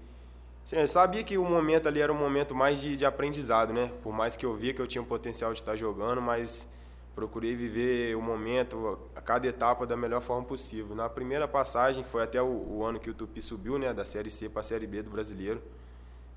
assim, 0.68 0.76
eu 0.76 0.88
sabia 0.88 1.24
que 1.24 1.38
o 1.38 1.46
momento 1.46 1.88
ali 1.88 2.02
era 2.02 2.12
um 2.12 2.18
momento 2.18 2.54
mais 2.54 2.82
de, 2.82 2.98
de 2.98 3.06
aprendizado, 3.06 3.74
né? 3.74 3.92
Por 4.04 4.14
mais 4.14 4.36
que 4.36 4.46
eu 4.46 4.54
via 4.54 4.74
que 4.74 4.82
eu 4.82 4.88
tinha 4.88 5.02
o 5.02 5.06
potencial 5.06 5.54
de 5.54 5.60
estar 5.60 5.78
jogando, 5.78 6.22
mas 6.22 6.68
procurei 7.16 7.56
viver 7.56 8.16
o 8.16 8.22
momento, 8.22 9.00
a 9.16 9.22
cada 9.22 9.48
etapa 9.48 9.88
da 9.88 9.96
melhor 9.96 10.22
forma 10.22 10.46
possível. 10.46 10.94
Na 10.94 11.10
primeira 11.10 11.48
passagem 11.48 12.04
foi 12.04 12.22
até 12.22 12.42
o, 12.42 12.46
o 12.46 12.84
ano 12.84 13.00
que 13.00 13.10
o 13.10 13.14
Tupi 13.14 13.42
subiu, 13.42 13.80
né, 13.80 13.94
da 13.94 14.04
Série 14.04 14.30
C 14.30 14.50
para 14.50 14.60
a 14.60 14.64
Série 14.64 14.86
B 14.86 15.02
do 15.02 15.10
Brasileiro. 15.10 15.62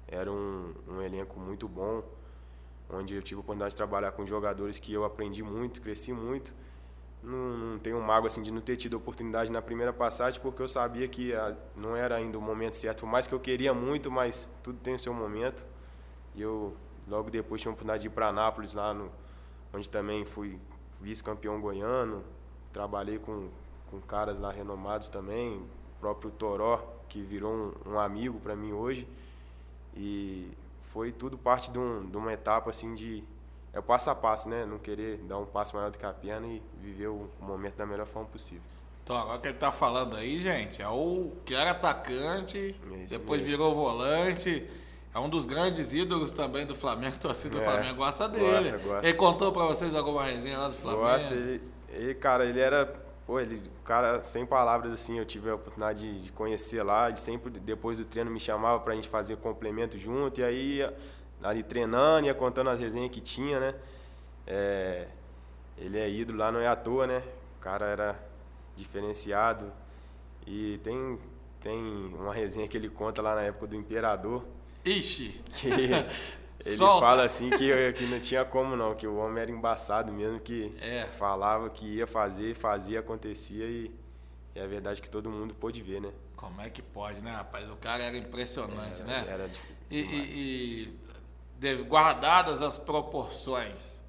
Era 0.07 0.31
um, 0.31 0.73
um 0.89 1.03
elenco 1.03 1.39
muito 1.39 1.69
bom, 1.69 2.03
onde 2.89 3.15
eu 3.15 3.23
tive 3.23 3.39
a 3.39 3.41
oportunidade 3.41 3.73
de 3.73 3.77
trabalhar 3.77 4.13
com 4.13 4.25
jogadores 4.25 4.79
que 4.79 4.93
eu 4.93 5.05
aprendi 5.05 5.43
muito, 5.43 5.83
cresci 5.83 6.13
muito 6.13 6.55
não, 7.23 7.57
não 7.57 7.79
tenho 7.79 8.00
mago 8.00 8.27
assim 8.27 8.43
de 8.43 8.50
não 8.50 8.61
ter 8.61 8.77
tido 8.77 8.95
oportunidade 8.95 9.53
na 9.53 9.61
primeira 9.61 9.93
passagem, 9.93 10.41
porque 10.41 10.62
eu 10.62 10.69
sabia 10.69 11.07
que 11.07 11.35
ah, 11.35 11.57
não 11.77 11.95
era 11.95 12.17
ainda 12.17 12.39
o 12.39 12.41
momento 12.41 12.75
certo, 12.75 13.00
por 13.00 13.07
mais 13.07 13.27
que 13.27 13.35
eu 13.35 13.41
queria 13.41 13.75
muito, 13.75 14.11
mas 14.11 14.49
tudo 14.62 14.79
tem 14.79 14.95
o 14.95 14.99
seu 14.99 15.12
momento. 15.12 15.65
E 16.35 16.43
eu 16.43 16.75
logo 17.07 17.31
depois 17.31 17.61
tive 17.61 17.71
a 17.71 17.73
oportunidade 17.73 18.03
de 18.03 18.09
ir 18.09 18.11
para 18.11 18.29
Anápolis, 18.29 18.75
lá 18.75 18.95
no, 18.95 19.11
onde 19.73 19.89
também 19.89 20.25
fui 20.25 20.59
vice-campeão 21.00 21.61
goiano, 21.61 22.25
trabalhei 22.73 23.19
com, 23.19 23.49
com 23.91 24.00
caras 24.00 24.39
lá 24.39 24.50
renomados 24.50 25.09
também, 25.09 25.59
o 25.59 26.00
próprio 26.00 26.31
Toró, 26.31 27.00
que 27.09 27.23
virou 27.23 27.53
um, 27.53 27.93
um 27.93 27.99
amigo 27.99 28.39
para 28.41 28.55
mim 28.55 28.73
hoje. 28.73 29.07
E 29.95 30.50
foi 30.93 31.12
tudo 31.12 31.37
parte 31.37 31.71
de, 31.71 31.79
um, 31.79 32.09
de 32.09 32.17
uma 32.17 32.33
etapa 32.33 32.71
assim 32.71 32.95
de 32.95 33.25
é 33.73 33.79
o 33.79 33.83
passo 33.83 34.11
a 34.11 34.15
passo, 34.15 34.49
né? 34.49 34.65
Não 34.67 34.79
querer 34.79 35.19
dar 35.19 35.39
um 35.39 35.47
passo 35.47 35.75
maior 35.77 35.91
do 35.91 35.99
que 35.99 36.05
a 36.07 36.12
perna 36.12 36.47
e 36.47 36.62
viver 36.81 37.09
o 37.09 37.29
momento 37.41 37.77
da 37.77 37.87
melhor 37.87 38.07
forma 38.07 38.29
possível. 38.29 38.62
Então, 39.03 39.17
agora 39.17 39.39
que 39.39 39.49
ele 39.49 39.59
tá 39.59 39.73
falando 39.73 40.17
aí, 40.17 40.39
gente, 40.41 40.81
é 40.83 40.89
o 40.89 41.33
que 41.45 41.55
era 41.55 41.71
atacante, 41.73 42.77
Isso 43.03 43.09
depois 43.11 43.41
mesmo. 43.43 43.57
virou 43.57 43.75
volante. 43.75 44.67
É 45.12 45.19
um 45.19 45.29
dos 45.29 45.45
grandes 45.47 45.93
ídolos 45.93 46.31
também 46.31 46.65
do 46.65 46.75
Flamengo. 46.75 47.15
A 47.17 47.19
torcida 47.19 47.57
do 47.59 47.62
É, 47.62 47.65
Flamengo 47.65 47.97
gosta 47.97 48.29
dele. 48.29 48.71
gosta, 48.71 48.79
gosta. 48.89 49.09
Ele 49.09 49.17
contou 49.17 49.50
pra 49.53 49.65
vocês 49.65 49.95
alguma 49.95 50.23
resenha 50.23 50.59
lá 50.59 50.69
do 50.69 50.75
Flamengo? 50.75 51.03
Gosta, 51.03 51.35
ele, 51.35 51.61
ele, 51.89 52.15
cara, 52.15 52.45
ele 52.47 52.61
era, 52.61 52.87
pô, 53.27 53.41
ele, 53.41 53.57
o 53.57 53.83
cara, 53.85 54.23
sem 54.23 54.47
palavras 54.47 54.93
assim, 54.93 55.19
eu 55.19 55.25
tive 55.25 55.50
a 55.50 55.57
oportunidade 55.57 56.00
de, 56.00 56.23
de 56.27 56.31
conhecer 56.33 56.85
lá, 56.85 57.11
de 57.11 57.19
sempre, 57.19 57.50
depois 57.50 57.99
do 57.99 58.05
treino, 58.05 58.31
me 58.31 58.39
chamava 58.39 58.79
pra 58.79 58.95
gente 58.95 59.09
fazer 59.09 59.37
complemento 59.39 59.99
junto, 59.99 60.41
e 60.41 60.45
aí, 60.45 60.89
ali 61.42 61.62
treinando, 61.62 62.26
ia 62.26 62.35
contando 62.35 62.70
as 62.70 62.80
resenhas 62.80 63.11
que 63.11 63.20
tinha, 63.20 63.59
né? 63.59 63.75
É, 64.47 65.06
ele 65.78 65.99
é 65.99 66.09
ídolo 66.09 66.38
lá, 66.38 66.52
não 66.52 66.61
é 66.61 66.66
à 66.66 66.76
toa, 66.76 67.06
né? 67.06 67.23
O 67.56 67.61
cara 67.61 67.87
era 67.87 68.30
diferenciado. 68.76 69.73
E 70.47 70.78
tem, 70.82 71.18
tem 71.61 71.78
uma 71.78 72.35
resenha 72.35 72.66
que 72.66 72.76
ele 72.76 72.88
conta 72.88 73.23
lá 73.23 73.35
na 73.35 73.42
época 73.42 73.66
do 73.66 73.76
Imperador. 73.76 74.44
Ixi! 74.85 75.42
Que 75.54 75.68
ele 75.68 76.76
fala 76.78 77.25
assim 77.25 77.50
que, 77.50 77.92
que 77.92 78.04
não 78.06 78.20
tinha 78.20 78.44
como 78.44 78.76
não, 78.76 78.94
que 78.94 79.06
o 79.06 79.16
homem 79.16 79.42
era 79.42 79.50
embaçado 79.50 80.12
mesmo, 80.12 80.40
que 80.40 80.75
é. 80.80 81.06
falava 81.06 81.70
que 81.70 81.87
ia 81.87 82.06
fazer, 82.06 82.54
fazia, 82.54 83.00
acontecia 83.00 83.66
e, 83.66 83.90
e 84.54 84.59
é 84.59 84.66
verdade 84.66 85.00
que 85.00 85.09
todo 85.09 85.30
mundo 85.30 85.54
pôde 85.54 85.82
ver, 85.82 86.00
né? 86.00 86.11
Como 86.37 86.61
é 86.62 86.70
que 86.70 86.80
pode, 86.80 87.23
né, 87.23 87.32
rapaz? 87.32 87.68
O 87.68 87.76
cara 87.76 88.02
era 88.02 88.16
impressionante, 88.16 89.02
né? 89.02 89.26
Era 89.28 89.50
e, 89.90 89.99
e, 89.99 90.32
e, 90.35 90.99
guardadas 91.88 92.62
as 92.62 92.79
proporções, 92.79 94.00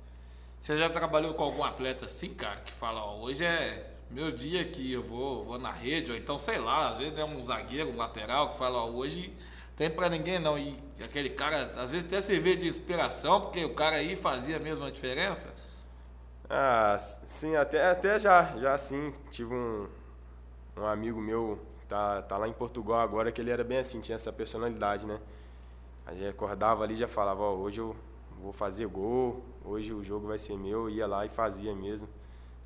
você 0.59 0.77
já 0.77 0.89
trabalhou 0.89 1.33
com 1.33 1.43
algum 1.43 1.63
atleta 1.63 2.05
assim, 2.05 2.33
cara, 2.33 2.61
que 2.61 2.71
fala, 2.71 3.03
ó, 3.03 3.19
hoje 3.19 3.43
é 3.43 3.91
meu 4.09 4.31
dia 4.31 4.65
que 4.65 4.91
eu 4.91 5.01
vou, 5.01 5.45
vou 5.45 5.57
na 5.57 5.71
rede, 5.71 6.11
ou 6.11 6.17
então, 6.17 6.37
sei 6.37 6.59
lá, 6.59 6.89
às 6.89 6.97
vezes 6.97 7.17
é 7.17 7.23
um 7.23 7.39
zagueiro, 7.41 7.89
um 7.89 7.97
lateral 7.97 8.49
que 8.49 8.57
fala, 8.57 8.77
ó, 8.79 8.89
hoje 8.89 9.33
tem 9.75 9.89
para 9.89 10.09
ninguém 10.09 10.37
não. 10.37 10.59
E 10.59 10.77
aquele 11.03 11.29
cara, 11.29 11.71
às 11.77 11.91
vezes 11.91 12.05
até 12.05 12.21
servir 12.21 12.57
de 12.57 12.67
inspiração, 12.67 13.41
porque 13.41 13.63
o 13.65 13.73
cara 13.73 13.95
aí 13.95 14.15
fazia 14.15 14.57
a 14.57 14.59
mesma 14.59 14.91
diferença. 14.91 15.53
Ah, 16.49 16.97
sim, 17.25 17.55
até, 17.55 17.89
até 17.89 18.19
já, 18.19 18.53
já 18.57 18.77
sim. 18.77 19.13
Tive 19.29 19.53
um, 19.53 19.87
um 20.77 20.85
amigo 20.85 21.21
meu, 21.21 21.57
tá, 21.87 22.21
tá 22.21 22.37
lá 22.37 22.47
em 22.47 22.53
Portugal 22.53 22.99
agora, 22.99 23.31
que 23.31 23.39
ele 23.39 23.49
era 23.49 23.63
bem 23.63 23.77
assim, 23.77 24.01
tinha 24.01 24.15
essa 24.15 24.31
personalidade, 24.31 25.05
né? 25.05 25.19
A 26.05 26.13
gente 26.13 26.27
acordava 26.27 26.83
ali 26.83 26.93
e 26.93 26.97
já 26.97 27.07
falava, 27.07 27.41
ó, 27.43 27.53
hoje 27.53 27.79
eu 27.79 27.95
vou 28.41 28.51
fazer 28.51 28.87
gol, 28.87 29.43
hoje 29.63 29.93
o 29.93 30.03
jogo 30.03 30.27
vai 30.27 30.37
ser 30.37 30.57
meu, 30.57 30.89
ia 30.89 31.07
lá 31.07 31.25
e 31.25 31.29
fazia 31.29 31.75
mesmo. 31.75 32.09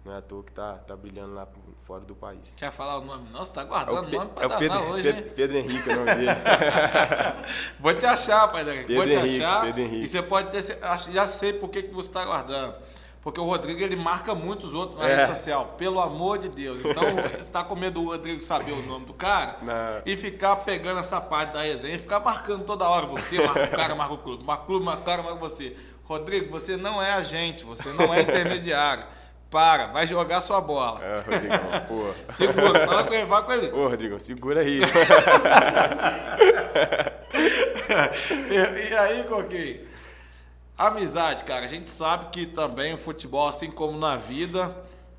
Não 0.05 0.13
é 0.13 0.17
à 0.17 0.21
toa 0.21 0.43
que 0.43 0.51
tá, 0.51 0.75
tá 0.75 0.95
brilhando 0.95 1.33
lá 1.33 1.47
fora 1.79 2.05
do 2.05 2.13
país. 2.13 2.53
Quer 2.55 2.71
falar 2.71 2.99
o 2.99 3.05
nome? 3.05 3.27
Nossa, 3.31 3.51
tá 3.51 3.63
guardando 3.63 4.05
é 4.05 4.07
o 4.07 4.19
nome 4.19 4.31
pra 4.31 4.43
é 4.43 4.45
o 4.45 4.57
Pedro, 4.59 4.79
hoje, 4.91 5.13
Pedro, 5.13 5.31
Pedro, 5.31 5.57
Henrique 5.57 5.89
é 5.89 5.93
o 5.93 5.95
nome 5.95 6.15
dele. 6.15 6.29
Vou 7.79 7.93
te 7.95 8.05
achar, 8.05 8.47
pai 8.49 8.63
Pedro 8.63 8.95
Vou 8.95 9.03
te 9.03 9.13
Henrique, 9.13 9.43
achar. 9.43 9.61
Pedro 9.63 9.81
Henrique. 9.81 10.03
E 10.03 10.07
você 10.07 10.21
pode 10.21 10.51
ter. 10.51 10.61
Já 11.11 11.25
sei 11.25 11.53
por 11.53 11.69
que, 11.69 11.81
que 11.81 11.93
você 11.93 12.09
está 12.09 12.23
guardando. 12.23 12.77
Porque 13.25 13.41
o 13.41 13.43
Rodrigo 13.43 13.81
ele 13.81 13.95
marca 13.95 14.35
muitos 14.35 14.75
outros 14.75 14.99
na 14.99 15.09
É. 15.09 15.15
rede 15.15 15.29
social, 15.29 15.73
pelo 15.79 15.99
amor 15.99 16.37
de 16.37 16.47
Deus. 16.47 16.79
Então, 16.79 17.03
está 17.41 17.63
com 17.63 17.75
medo 17.75 17.99
do 17.99 18.05
Rodrigo 18.09 18.39
saber 18.39 18.71
o 18.73 18.83
nome 18.83 19.07
do 19.07 19.15
cara 19.15 19.57
Não. 19.63 20.01
e 20.05 20.15
ficar 20.15 20.57
pegando 20.57 20.99
essa 20.99 21.19
parte 21.19 21.53
da 21.53 21.63
resenha 21.63 21.95
e 21.95 21.97
ficar 21.97 22.19
marcando 22.19 22.63
toda 22.65 22.87
hora. 22.87 23.07
Você 23.07 23.39
marca 23.43 23.63
o 23.63 23.69
cara, 23.71 23.95
marca 23.95 24.13
o 24.13 24.17
clube, 24.19 24.43
marca 24.43 24.61
o 24.61 24.65
clube, 24.67 24.85
marca 24.85 25.01
o 25.01 25.03
cara, 25.05 25.23
marca 25.23 25.39
você. 25.39 25.75
Rodrigo, 26.03 26.51
você 26.51 26.77
não 26.77 27.01
é 27.01 27.13
agente, 27.13 27.63
você 27.65 27.89
não 27.89 28.13
é 28.13 28.21
intermediário. 28.21 29.03
Para, 29.49 29.87
vai 29.87 30.05
jogar 30.05 30.41
sua 30.41 30.61
bola. 30.61 31.03
É, 31.03 31.15
Rodrigão, 31.21 31.59
pô. 31.89 32.09
Segura, 32.29 32.85
fala 32.85 33.05
com 33.05 33.13
ele, 33.15 33.25
fala 33.25 33.41
com 33.43 33.53
ele. 33.53 33.71
Ô, 33.71 33.87
Rodrigão, 33.87 34.19
segura 34.19 34.59
aí. 34.61 34.81
e, 38.51 38.89
e 38.91 38.97
aí, 38.97 39.23
Coquinho? 39.23 39.94
Amizade, 40.77 41.43
cara. 41.45 41.65
A 41.65 41.69
gente 41.69 41.89
sabe 41.89 42.29
que 42.31 42.45
também 42.45 42.93
o 42.93 42.97
futebol, 42.97 43.47
assim 43.47 43.71
como 43.71 43.97
na 43.97 44.17
vida, 44.17 44.75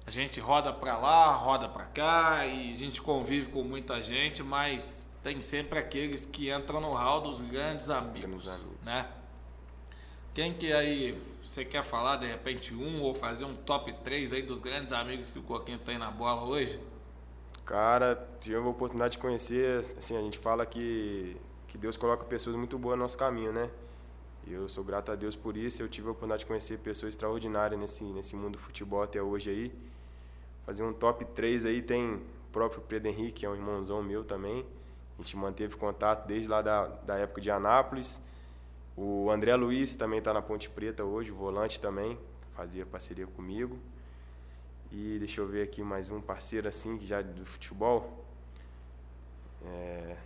a 0.07 0.11
gente 0.11 0.39
roda 0.39 0.73
pra 0.73 0.99
lá, 0.99 1.33
roda 1.33 1.69
pra 1.69 1.85
cá 1.85 2.47
e 2.47 2.73
a 2.73 2.77
gente 2.77 3.01
convive 3.01 3.51
com 3.51 3.63
muita 3.63 4.01
gente, 4.03 4.43
mas 4.43 5.09
tem 5.23 5.41
sempre 5.41 5.79
aqueles 5.79 6.27
que 6.27 6.51
entram 6.51 6.81
no 6.81 6.93
hall 6.93 7.21
dos 7.21 7.41
grandes 7.41 7.91
amigos, 7.91 8.47
amigos. 8.47 8.67
né? 8.85 9.09
Quem 10.35 10.53
que 10.53 10.71
aí 10.73 11.19
você 11.43 11.65
quer 11.65 11.83
falar 11.83 12.17
de 12.17 12.27
repente 12.27 12.75
um 12.75 13.01
ou 13.01 13.15
fazer 13.15 13.47
um 13.47 13.55
top 13.57 13.93
3 14.05 14.35
aí 14.35 14.43
dos 14.43 14.61
grandes 14.61 14.93
amigos 14.93 15.31
que 15.31 15.39
o 15.39 15.43
Coquinho 15.43 15.79
tem 15.79 15.97
na 15.97 16.11
bola 16.11 16.43
hoje? 16.43 16.79
Cara, 17.65 18.29
tive 18.39 18.57
a 18.57 18.61
oportunidade 18.61 19.13
de 19.13 19.19
conhecer, 19.19 19.81
assim, 19.81 20.17
a 20.17 20.21
gente 20.21 20.39
fala 20.39 20.67
que, 20.67 21.37
que 21.67 21.79
Deus 21.79 21.97
coloca 21.97 22.25
pessoas 22.25 22.55
muito 22.55 22.79
boas 22.79 22.97
no 22.97 23.03
nosso 23.03 23.17
caminho, 23.17 23.53
né? 23.53 23.71
Eu 24.49 24.69
sou 24.69 24.85
grato 24.85 25.11
a 25.11 25.17
Deus 25.17 25.35
por 25.35 25.57
isso, 25.57 25.83
eu 25.83 25.89
tive 25.89 26.07
a 26.07 26.13
oportunidade 26.13 26.41
de 26.41 26.47
conhecer 26.47 26.79
pessoas 26.79 27.11
extraordinárias 27.11 27.81
nesse, 27.81 28.05
nesse 28.05 28.37
mundo 28.37 28.53
do 28.53 28.59
futebol 28.59 29.03
até 29.03 29.21
hoje 29.21 29.51
aí. 29.51 29.73
Fazer 30.65 30.85
um 30.85 30.93
top 30.93 31.25
3 31.25 31.65
aí, 31.65 31.83
tem 31.83 32.15
o 32.15 32.23
próprio 32.53 32.81
Pedro 32.81 33.09
Henrique, 33.09 33.41
que 33.41 33.47
é 33.47 33.51
um 33.51 33.57
irmãozão 33.57 34.01
meu 34.05 34.23
também. 34.23 34.65
A 35.19 35.23
gente 35.23 35.37
manteve 35.37 35.75
contato 35.75 36.29
desde 36.29 36.49
lá 36.49 36.63
da, 36.63 36.87
da 36.87 37.17
época 37.17 37.41
de 37.41 37.51
Anápolis. 37.51 38.21
O 38.97 39.29
André 39.33 39.57
Luiz 39.57 39.97
também 39.97 40.21
está 40.21 40.33
na 40.33 40.41
Ponte 40.41 40.71
Preta 40.71 41.03
hoje, 41.03 41.33
volante 41.33 41.81
também, 41.81 42.17
fazia 42.55 42.87
parceria 42.87 43.27
comigo. 43.27 43.77
E 44.93 45.17
deixa 45.19 45.41
eu 45.41 45.49
ver 45.49 45.63
aqui 45.63 45.83
mais 45.83 46.09
um 46.09 46.21
parceiro 46.21 46.69
assim, 46.69 46.97
que 46.97 47.05
já 47.05 47.21
do 47.21 47.45
futebol. 47.45 48.25
É 49.65 50.17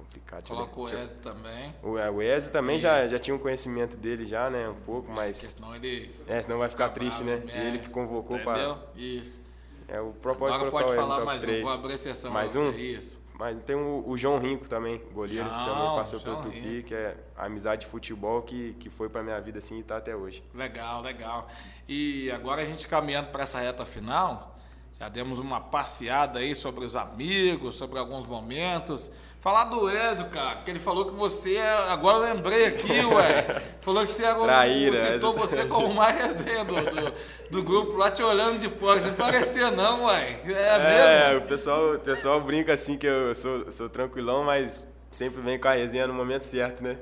complicado. 0.00 0.42
ver. 0.42 0.48
Coloca 0.48 0.80
o 0.80 0.82
Wesley 0.84 1.22
também. 1.22 1.74
O 1.82 1.98
é, 1.98 2.10
o 2.10 2.22
Ezio 2.22 2.52
também 2.52 2.78
já, 2.78 3.02
já 3.06 3.18
tinha 3.18 3.34
um 3.34 3.38
conhecimento 3.38 3.96
dele 3.96 4.24
já, 4.24 4.50
né? 4.50 4.68
Um 4.68 4.74
pouco, 4.74 5.02
Porque 5.02 5.14
mas... 5.20 5.36
senão 5.36 5.74
ele. 5.74 6.10
É, 6.26 6.42
senão 6.42 6.58
vai 6.58 6.68
ficar 6.68 6.88
triste, 6.90 7.22
né? 7.22 7.42
é, 7.48 7.66
Ele 7.66 7.78
que 7.78 7.88
convocou 7.90 8.36
Entendeu? 8.36 8.76
para... 8.76 8.78
Isso. 8.96 9.42
É, 9.88 10.00
o 10.00 10.12
próprio 10.12 10.46
Agora 10.46 10.70
pode 10.70 10.94
falar 10.94 11.16
top 11.16 11.26
mais 11.26 11.42
um, 11.42 11.46
3. 11.46 11.62
vou 11.62 11.72
abrir 11.72 11.94
exceção 11.94 12.30
Mais 12.30 12.54
um? 12.54 12.70
Isso. 12.70 13.20
Mas 13.36 13.58
tem 13.62 13.74
o, 13.74 14.04
o 14.06 14.18
João 14.18 14.38
Rinco 14.38 14.68
também, 14.68 15.00
goleiro, 15.12 15.48
que 15.48 15.50
também 15.50 15.74
João, 15.74 15.96
passou 15.96 16.18
João 16.18 16.42
pelo 16.42 16.54
Tupi, 16.54 16.60
Rinco. 16.60 16.88
que 16.88 16.94
é 16.94 17.16
a 17.34 17.46
amizade 17.46 17.80
de 17.80 17.86
futebol 17.86 18.42
que, 18.42 18.74
que 18.74 18.90
foi 18.90 19.08
pra 19.08 19.22
minha 19.22 19.40
vida 19.40 19.58
assim 19.58 19.78
e 19.78 19.82
tá 19.82 19.96
até 19.96 20.14
hoje. 20.14 20.44
Legal, 20.54 21.00
legal. 21.00 21.48
E 21.88 22.30
agora 22.30 22.60
a 22.60 22.64
gente 22.66 22.86
caminhando 22.86 23.30
para 23.30 23.42
essa 23.42 23.58
reta 23.58 23.86
final, 23.86 24.58
já 24.98 25.08
demos 25.08 25.38
uma 25.38 25.58
passeada 25.58 26.40
aí 26.40 26.54
sobre 26.54 26.84
os 26.84 26.94
amigos, 26.94 27.74
sobre 27.74 27.98
alguns 27.98 28.26
momentos. 28.26 29.10
Falar 29.40 29.64
do 29.64 29.88
Ezio, 29.88 30.26
cara, 30.26 30.56
que 30.56 30.70
ele 30.70 30.78
falou 30.78 31.06
que 31.06 31.14
você, 31.14 31.56
é- 31.56 31.90
agora 31.90 32.18
eu 32.18 32.34
lembrei 32.34 32.66
aqui, 32.66 33.00
ué. 33.06 33.62
Falou 33.80 34.04
que 34.04 34.12
você 34.12 34.24
era 34.24 34.38
o, 34.38 34.44
Traíra, 34.44 35.14
citou 35.14 35.32
você 35.34 35.64
como 35.64 35.94
mais 35.94 36.14
resenha 36.14 36.62
do, 36.62 36.74
do, 36.74 37.14
do 37.50 37.62
grupo 37.62 37.96
lá 37.96 38.10
te 38.10 38.22
olhando 38.22 38.58
de 38.58 38.68
fora. 38.68 39.00
Você 39.00 39.08
não 39.08 39.14
parecia 39.14 39.70
não, 39.70 40.04
ué. 40.04 40.40
É, 40.44 41.28
mesmo? 41.32 41.44
o 41.46 41.48
pessoal, 41.48 41.94
o 41.94 41.98
pessoal 41.98 42.40
brinca 42.42 42.74
assim 42.74 42.98
que 42.98 43.06
eu 43.06 43.34
sou, 43.34 43.72
sou 43.72 43.88
tranquilão, 43.88 44.44
mas 44.44 44.86
sempre 45.10 45.40
vem 45.40 45.58
com 45.58 45.68
a 45.68 45.72
resenha 45.72 46.06
no 46.06 46.12
momento 46.12 46.42
certo, 46.42 46.82
né? 46.82 46.98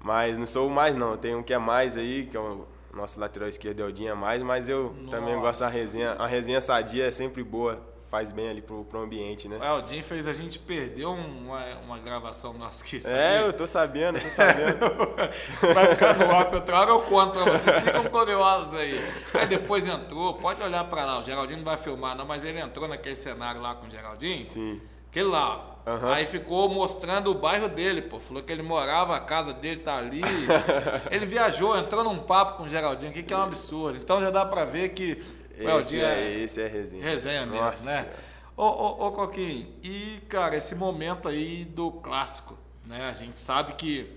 Mas 0.00 0.38
não 0.38 0.46
sou 0.46 0.68
o 0.68 0.70
mais 0.70 0.96
não, 0.96 1.16
tem 1.18 1.34
um 1.34 1.42
que 1.42 1.52
é 1.52 1.58
mais 1.58 1.94
aí, 1.96 2.26
que 2.26 2.36
é 2.38 2.40
o 2.40 2.66
nosso 2.94 3.20
lateral 3.20 3.48
esquerdo, 3.50 3.80
Eldinho 3.80 4.12
é 4.12 4.14
mais, 4.14 4.42
mas 4.42 4.66
eu 4.68 4.94
também 5.10 5.38
gosto 5.38 5.60
da 5.60 5.66
Nossa. 5.66 5.78
resenha. 5.78 6.12
A 6.12 6.26
resenha 6.26 6.60
sadia 6.62 7.06
é 7.06 7.10
sempre 7.10 7.42
boa, 7.44 7.78
faz 8.10 8.30
bem 8.30 8.48
ali 8.48 8.62
pro, 8.62 8.84
pro 8.84 9.00
ambiente, 9.00 9.48
né? 9.48 9.58
O 9.58 9.64
Eldin 9.78 10.00
fez 10.02 10.26
a 10.26 10.32
gente 10.32 10.58
perder 10.58 11.06
um- 11.06 11.46
uma, 11.46 11.64
uma 11.84 11.98
gravação 11.98 12.52
nossa 12.54 12.84
aqui, 12.84 12.96
É, 12.98 13.00
sabia? 13.00 13.40
eu 13.46 13.52
tô 13.52 13.66
sabendo, 13.66 14.20
tô 14.20 14.28
sabendo. 14.30 14.78
Vai 15.74 15.86
ficar 15.94 16.16
no 16.16 16.26
off 16.30 16.54
outra 16.54 16.80
hora, 16.80 16.90
eu 16.90 17.00
conto 17.02 17.32
pra 17.32 17.52
vocês. 17.52 17.76
Ficam 17.80 18.04
curiosos 18.04 18.74
aí. 18.78 19.00
Aí 19.34 19.46
depois 19.46 19.86
entrou, 19.86 20.34
pode 20.34 20.62
olhar 20.62 20.84
pra 20.84 21.04
lá. 21.04 21.20
O 21.20 21.24
Geraldinho 21.24 21.58
não 21.58 21.64
vai 21.64 21.76
filmar, 21.76 22.16
não, 22.16 22.24
mas 22.26 22.44
ele 22.44 22.60
entrou 22.60 22.86
naquele 22.88 23.16
cenário 23.16 23.60
lá 23.60 23.74
com 23.74 23.86
o 23.86 23.90
Geraldinho. 23.90 24.46
Sim. 24.46 24.80
Aquele 25.10 25.26
lá. 25.28 25.72
Aham. 25.86 26.12
Aí 26.14 26.26
ficou 26.26 26.68
mostrando 26.68 27.30
o 27.30 27.34
bairro 27.34 27.68
dele, 27.68 28.02
pô. 28.02 28.18
Falou 28.18 28.42
que 28.42 28.52
ele 28.52 28.62
morava, 28.62 29.14
a 29.16 29.20
casa 29.20 29.52
dele 29.52 29.80
tá 29.80 29.96
ali. 29.96 30.20
ele 31.10 31.24
viajou, 31.26 31.76
entrou 31.78 32.02
num 32.04 32.18
papo 32.18 32.54
com 32.58 32.64
o 32.64 32.68
Geraldinho 32.68 33.10
aqui, 33.10 33.22
que 33.22 33.32
é 33.32 33.36
um 33.36 33.42
absurdo. 33.42 33.98
Então 33.98 34.20
já 34.20 34.30
dá 34.30 34.44
pra 34.44 34.64
ver 34.64 34.90
que 34.90 35.22
Esse 35.56 35.64
Eldinho 35.64 36.04
é, 36.04 36.32
esse 36.40 36.60
é 36.60 36.68
resenha. 36.68 37.02
Resenha 37.04 37.46
mesmo, 37.46 37.64
Nossa 37.64 37.84
né? 37.84 38.02
Senhora. 38.02 38.16
Ô, 38.56 38.64
ô, 38.64 39.06
ô, 39.06 39.12
Coquinho, 39.12 39.68
e, 39.82 40.20
cara, 40.28 40.56
esse 40.56 40.74
momento 40.74 41.28
aí 41.28 41.64
do 41.64 41.90
clássico, 41.90 42.56
né? 42.86 43.08
A 43.08 43.12
gente 43.12 43.38
sabe 43.38 43.74
que 43.74 44.10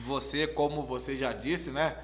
você, 0.00 0.46
como 0.46 0.82
você 0.82 1.16
já 1.16 1.32
disse, 1.32 1.70
né? 1.70 1.96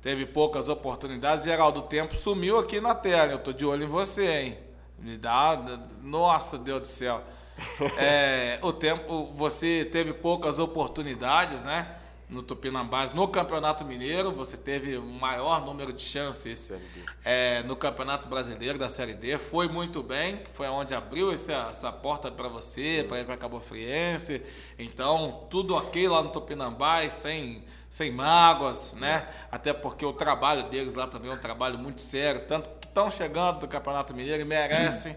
Teve 0.00 0.26
poucas 0.26 0.68
oportunidades. 0.68 1.44
Geraldo 1.44 1.82
Tempo 1.82 2.14
sumiu 2.14 2.58
aqui 2.58 2.80
na 2.80 2.94
tela. 2.94 3.32
Eu 3.32 3.38
tô 3.38 3.52
de 3.52 3.66
olho 3.66 3.84
em 3.84 3.88
você, 3.88 4.40
hein? 4.40 4.58
Me 4.98 5.16
dá. 5.16 5.60
Nossa, 6.02 6.58
Deus 6.58 6.80
do 6.80 6.86
céu. 6.86 7.22
É, 7.98 8.60
o 8.62 8.72
tempo, 8.72 9.32
você 9.34 9.84
teve 9.84 10.12
poucas 10.12 10.60
oportunidades, 10.60 11.64
né? 11.64 11.97
No 12.28 12.42
Tupinambás, 12.42 13.12
no 13.12 13.26
Campeonato 13.26 13.86
Mineiro, 13.86 14.30
você 14.30 14.54
teve 14.54 14.98
o 14.98 15.02
maior 15.02 15.64
número 15.64 15.94
de 15.94 16.02
chances 16.02 16.68
D. 16.68 16.78
é, 17.24 17.62
no 17.62 17.74
Campeonato 17.74 18.28
Brasileiro 18.28 18.78
da 18.78 18.86
Série 18.90 19.14
D. 19.14 19.38
Foi 19.38 19.66
muito 19.66 20.02
bem, 20.02 20.42
foi 20.52 20.68
onde 20.68 20.94
abriu 20.94 21.32
essa, 21.32 21.68
essa 21.70 21.90
porta 21.90 22.30
para 22.30 22.46
você, 22.46 23.02
para 23.08 23.20
ir 23.20 23.24
para 23.24 23.34
Cabo 23.38 23.58
Friense. 23.58 24.42
Então, 24.78 25.46
tudo 25.48 25.74
ok 25.74 26.06
lá 26.06 26.22
no 26.22 26.28
Tupinambás, 26.28 27.14
sem, 27.14 27.64
sem 27.88 28.12
mágoas, 28.12 28.92
né? 28.92 29.26
Até 29.50 29.72
porque 29.72 30.04
o 30.04 30.12
trabalho 30.12 30.64
deles 30.64 30.96
lá 30.96 31.06
também 31.06 31.30
é 31.30 31.34
um 31.34 31.38
trabalho 31.38 31.78
muito 31.78 32.02
sério, 32.02 32.42
tanto 32.46 32.68
que 32.78 32.88
estão 32.88 33.10
chegando 33.10 33.60
do 33.60 33.68
Campeonato 33.68 34.14
Mineiro 34.14 34.42
e 34.42 34.44
merecem. 34.44 35.16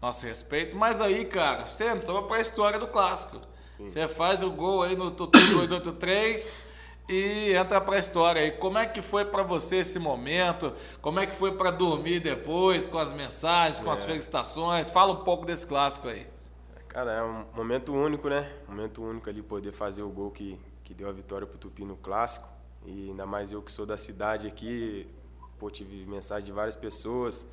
Nosso 0.00 0.26
respeito. 0.26 0.76
Mas 0.76 1.00
aí, 1.00 1.24
cara, 1.26 1.66
você 1.66 1.88
entrou 1.90 2.22
para 2.22 2.38
a 2.38 2.40
história 2.40 2.78
do 2.78 2.86
clássico. 2.86 3.40
Você 3.88 4.06
faz 4.08 4.42
o 4.42 4.50
gol 4.50 4.82
aí 4.82 4.96
no 4.96 5.10
Tutu 5.10 5.38
283 5.52 6.58
e 7.08 7.52
entra 7.54 7.80
para 7.80 7.96
a 7.96 7.98
história 7.98 8.42
aí. 8.42 8.52
Como 8.52 8.78
é 8.78 8.86
que 8.86 9.02
foi 9.02 9.24
para 9.24 9.42
você 9.42 9.76
esse 9.78 9.98
momento? 9.98 10.72
Como 11.02 11.18
é 11.18 11.26
que 11.26 11.34
foi 11.34 11.52
para 11.52 11.70
dormir 11.70 12.20
depois 12.20 12.86
com 12.86 12.98
as 12.98 13.12
mensagens, 13.12 13.80
com 13.80 13.90
é. 13.90 13.94
as 13.94 14.04
felicitações? 14.04 14.90
Fala 14.90 15.12
um 15.12 15.24
pouco 15.24 15.44
desse 15.44 15.66
clássico 15.66 16.08
aí. 16.08 16.26
Cara, 16.88 17.12
é 17.12 17.22
um 17.22 17.44
momento 17.54 17.92
único, 17.92 18.28
né? 18.28 18.52
Momento 18.68 19.02
único 19.02 19.28
ali 19.28 19.42
poder 19.42 19.72
fazer 19.72 20.02
o 20.02 20.08
gol 20.08 20.30
que, 20.30 20.58
que 20.84 20.92
deu 20.92 21.08
a 21.08 21.12
vitória 21.12 21.46
pro 21.46 21.58
Tupi 21.58 21.84
no 21.84 21.96
clássico. 21.96 22.48
E 22.84 23.10
ainda 23.10 23.26
mais 23.26 23.52
eu 23.52 23.62
que 23.62 23.70
sou 23.70 23.86
da 23.86 23.96
cidade 23.96 24.46
aqui, 24.46 25.06
pô, 25.58 25.70
tive 25.70 26.06
mensagem 26.06 26.46
de 26.46 26.52
várias 26.52 26.76
pessoas. 26.76 27.46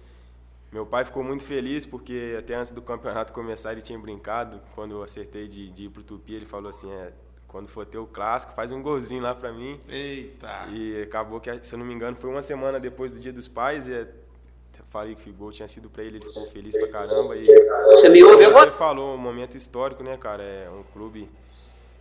Meu 0.71 0.85
pai 0.85 1.05
ficou 1.05 1.23
muito 1.23 1.43
feliz 1.43 1.85
porque 1.85 2.35
até 2.37 2.55
antes 2.55 2.71
do 2.71 2.81
campeonato 2.81 3.31
começar 3.31 3.71
ele 3.71 3.81
tinha 3.81 3.97
brincado. 3.97 4.61
Quando 4.75 4.91
eu 4.95 5.03
acertei 5.03 5.47
de, 5.47 5.69
de 5.69 5.85
ir 5.85 5.89
pro 5.89 6.03
Tupi, 6.03 6.33
ele 6.33 6.45
falou 6.45 6.69
assim: 6.69 6.91
é, 6.91 7.13
quando 7.47 7.67
for 7.67 7.85
ter 7.85 7.97
o 7.97 8.05
clássico, 8.05 8.53
faz 8.53 8.71
um 8.71 8.81
golzinho 8.81 9.23
lá 9.23 9.33
pra 9.33 9.51
mim. 9.51 9.79
Eita! 9.87 10.67
E 10.69 11.01
acabou 11.03 11.39
que, 11.39 11.63
se 11.63 11.73
eu 11.73 11.79
não 11.79 11.85
me 11.85 11.93
engano, 11.93 12.17
foi 12.17 12.29
uma 12.29 12.41
semana 12.41 12.79
depois 12.79 13.11
do 13.11 13.19
Dia 13.19 13.31
dos 13.31 13.47
Pais. 13.47 13.87
E 13.87 14.07
falei 14.89 15.15
que 15.15 15.29
o 15.29 15.33
gol 15.33 15.51
tinha 15.51 15.67
sido 15.67 15.89
para 15.89 16.03
ele, 16.03 16.17
ele 16.17 16.25
ficou 16.25 16.45
feliz 16.45 16.75
pra 16.77 16.87
caramba. 16.87 17.35
E 17.35 17.43
você 17.45 18.09
me 18.09 18.23
ouve 18.23 18.45
agora? 18.45 18.71
Você 18.71 18.77
falou, 18.77 19.15
um 19.15 19.17
momento 19.17 19.55
histórico, 19.55 20.03
né, 20.03 20.17
cara? 20.17 20.43
É 20.43 20.69
um 20.69 20.83
clube, 20.93 21.29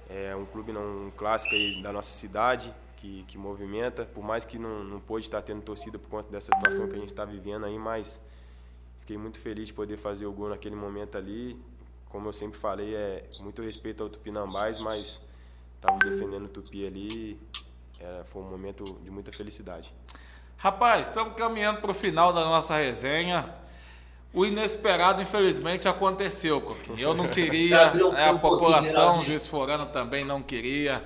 é 0.08 0.34
um 0.34 0.44
clube 0.46 0.72
não 0.72 1.06
um 1.06 1.12
clássico 1.16 1.54
aí 1.54 1.82
da 1.82 1.92
nossa 1.92 2.12
cidade 2.14 2.72
que, 2.96 3.24
que 3.24 3.36
movimenta, 3.36 4.04
por 4.04 4.24
mais 4.24 4.44
que 4.44 4.58
não, 4.58 4.84
não 4.84 5.00
pôde 5.00 5.26
estar 5.26 5.42
tendo 5.42 5.62
torcida 5.62 5.98
por 5.98 6.08
conta 6.08 6.30
dessa 6.30 6.50
situação 6.52 6.88
que 6.88 6.94
a 6.94 6.98
gente 6.98 7.10
está 7.10 7.24
vivendo 7.24 7.66
aí, 7.66 7.78
mas 7.78 8.22
fiquei 9.06 9.16
muito 9.16 9.38
feliz 9.38 9.68
de 9.68 9.72
poder 9.72 9.96
fazer 9.96 10.26
o 10.26 10.32
gol 10.32 10.48
naquele 10.48 10.74
momento 10.74 11.16
ali. 11.16 11.56
Como 12.08 12.28
eu 12.28 12.32
sempre 12.32 12.58
falei, 12.58 12.96
é 12.96 13.22
muito 13.40 13.62
respeito 13.62 14.02
ao 14.02 14.08
Tupinambás, 14.08 14.80
mas 14.80 15.22
estava 15.76 15.96
defendendo 15.98 16.46
o 16.46 16.48
Tupi 16.48 16.84
ali. 16.84 17.40
É, 18.00 18.22
foi 18.24 18.42
um 18.42 18.50
momento 18.50 18.82
de 19.04 19.10
muita 19.10 19.30
felicidade. 19.30 19.94
Rapaz, 20.56 21.06
estamos 21.06 21.34
caminhando 21.36 21.80
para 21.80 21.90
o 21.92 21.94
final 21.94 22.32
da 22.32 22.44
nossa 22.44 22.76
resenha. 22.76 23.48
O 24.34 24.44
inesperado, 24.44 25.22
infelizmente, 25.22 25.86
aconteceu, 25.86 26.60
Coquinho. 26.60 26.98
Eu 26.98 27.14
não 27.14 27.28
queria, 27.28 27.92
é, 28.16 28.28
a 28.28 28.34
população, 28.34 29.20
o 29.20 29.24
juiz 29.24 29.46
Forano 29.46 29.86
também 29.86 30.24
não 30.24 30.42
queria, 30.42 31.02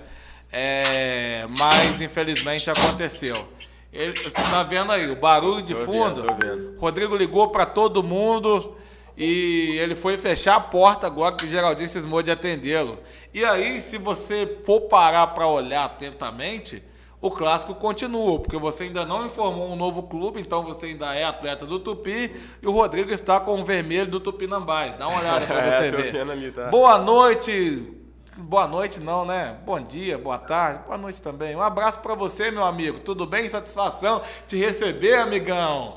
é, 0.51 1.47
mas 1.59 2.01
infelizmente 2.01 2.71
aconteceu. 2.71 3.47
Ele, 3.93 4.13
você 4.13 4.41
está 4.41 4.63
vendo 4.63 4.93
aí 4.93 5.11
o 5.11 5.17
barulho 5.17 5.63
de 5.63 5.75
tô 5.75 5.85
fundo? 5.85 6.23
Vendo, 6.23 6.37
vendo. 6.41 6.79
Rodrigo 6.79 7.17
ligou 7.17 7.49
para 7.49 7.67
todo 7.67 8.03
mundo 8.03 8.77
e 9.17 9.77
ele 9.79 9.95
foi 9.95 10.17
fechar 10.17 10.57
a 10.57 10.61
porta 10.61 11.07
agora 11.07 11.35
que 11.35 11.45
o 11.45 11.49
Geraldinho 11.49 11.89
cismou 11.89 12.23
de 12.23 12.31
atendê-lo. 12.31 12.99
E 13.35 13.45
aí, 13.45 13.81
se 13.81 13.99
você 13.99 14.59
for 14.65 14.83
parar 14.83 15.27
para 15.29 15.47
olhar 15.47 15.85
atentamente, 15.85 16.83
o 17.21 17.31
clássico 17.31 17.75
continua, 17.75 18.39
porque 18.39 18.57
você 18.57 18.85
ainda 18.85 19.05
não 19.05 19.27
informou 19.27 19.71
um 19.71 19.77
novo 19.77 20.05
clube, 20.05 20.41
então 20.41 20.63
você 20.63 20.87
ainda 20.87 21.15
é 21.15 21.25
atleta 21.25 21.67
do 21.67 21.79
Tupi 21.79 22.33
e 22.63 22.67
o 22.67 22.71
Rodrigo 22.71 23.11
está 23.11 23.39
com 23.41 23.61
o 23.61 23.65
vermelho 23.65 24.11
do 24.11 24.21
Tupinambás. 24.21 24.95
Dá 24.95 25.07
uma 25.07 25.21
olhada 25.21 25.47
para 25.47 25.69
você 25.71 25.85
é, 25.85 25.91
ver. 25.91 26.31
Ali, 26.31 26.51
tá? 26.51 26.69
Boa 26.69 26.97
noite. 26.97 28.00
Boa 28.41 28.67
noite 28.67 29.01
não, 29.01 29.25
né? 29.25 29.61
Bom 29.65 29.81
dia, 29.81 30.19
boa 30.19 30.39
tarde, 30.39 30.85
boa 30.85 30.99
noite 30.99 31.21
também. 31.21 31.55
Um 31.55 31.61
abraço 31.61 32.01
para 32.01 32.15
você, 32.15 32.51
meu 32.51 32.65
amigo. 32.65 33.01
Tudo 33.01 33.27
bem? 33.27 33.49
Satisfação 33.49 34.23
te 34.47 34.57
receber, 34.57 35.15
amigão. 35.15 35.97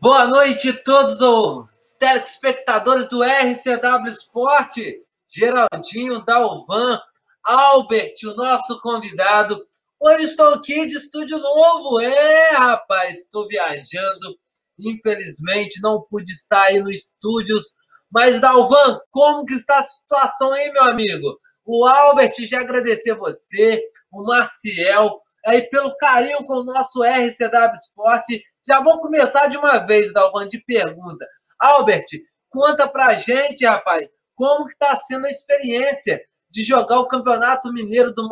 Boa 0.00 0.26
noite 0.26 0.72
todos 0.72 1.20
os 1.20 1.66
telespectadores 1.98 3.08
do 3.08 3.22
RCW 3.22 4.08
Esporte. 4.08 5.02
Geraldinho, 5.28 6.24
Dalvan, 6.24 7.00
Albert, 7.44 8.14
o 8.24 8.34
nosso 8.34 8.80
convidado 8.80 9.64
Hoje 10.04 10.24
estou 10.24 10.54
aqui 10.54 10.84
de 10.88 10.96
estúdio 10.96 11.38
novo. 11.38 12.00
É, 12.00 12.50
rapaz, 12.56 13.18
estou 13.18 13.46
viajando. 13.46 14.36
Infelizmente 14.76 15.80
não 15.80 16.04
pude 16.10 16.32
estar 16.32 16.62
aí 16.64 16.80
no 16.80 16.90
estúdios. 16.90 17.76
Mas, 18.12 18.40
Dalvan, 18.40 19.00
como 19.10 19.46
que 19.46 19.54
está 19.54 19.78
a 19.78 19.82
situação 19.82 20.52
aí, 20.52 20.70
meu 20.70 20.84
amigo? 20.84 21.38
O 21.64 21.86
Albert 21.86 22.34
já 22.40 22.60
agradecer 22.60 23.14
você, 23.14 23.82
o 24.12 24.22
Marciel, 24.22 25.20
aí 25.46 25.62
pelo 25.62 25.96
carinho 25.96 26.44
com 26.44 26.56
o 26.56 26.64
nosso 26.64 27.02
RCW 27.02 27.74
Esporte. 27.74 28.44
Já 28.66 28.82
vou 28.82 29.00
começar 29.00 29.48
de 29.48 29.56
uma 29.56 29.78
vez, 29.78 30.12
Dalvan, 30.12 30.46
de 30.46 30.62
pergunta. 30.62 31.26
Albert, 31.58 32.04
conta 32.50 32.86
pra 32.86 33.14
gente, 33.14 33.64
rapaz, 33.64 34.10
como 34.34 34.66
que 34.66 34.74
está 34.74 34.94
sendo 34.96 35.26
a 35.26 35.30
experiência 35.30 36.20
de 36.50 36.62
jogar 36.62 36.98
o 37.00 37.08
Campeonato 37.08 37.72
Mineiro 37.72 38.12
do 38.12 38.28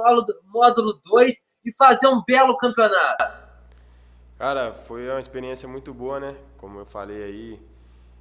módulo 0.53 1.01
2 1.05 1.35
e 1.64 1.73
fazer 1.79 2.07
um 2.07 2.23
belo 2.27 2.57
campeonato? 2.59 3.49
Cara, 4.37 4.75
foi 4.75 5.09
uma 5.09 5.21
experiência 5.21 5.69
muito 5.69 5.95
boa, 5.95 6.21
né? 6.21 6.37
Como 6.59 6.79
eu 6.81 6.87
falei 6.87 7.23
aí, 7.23 7.61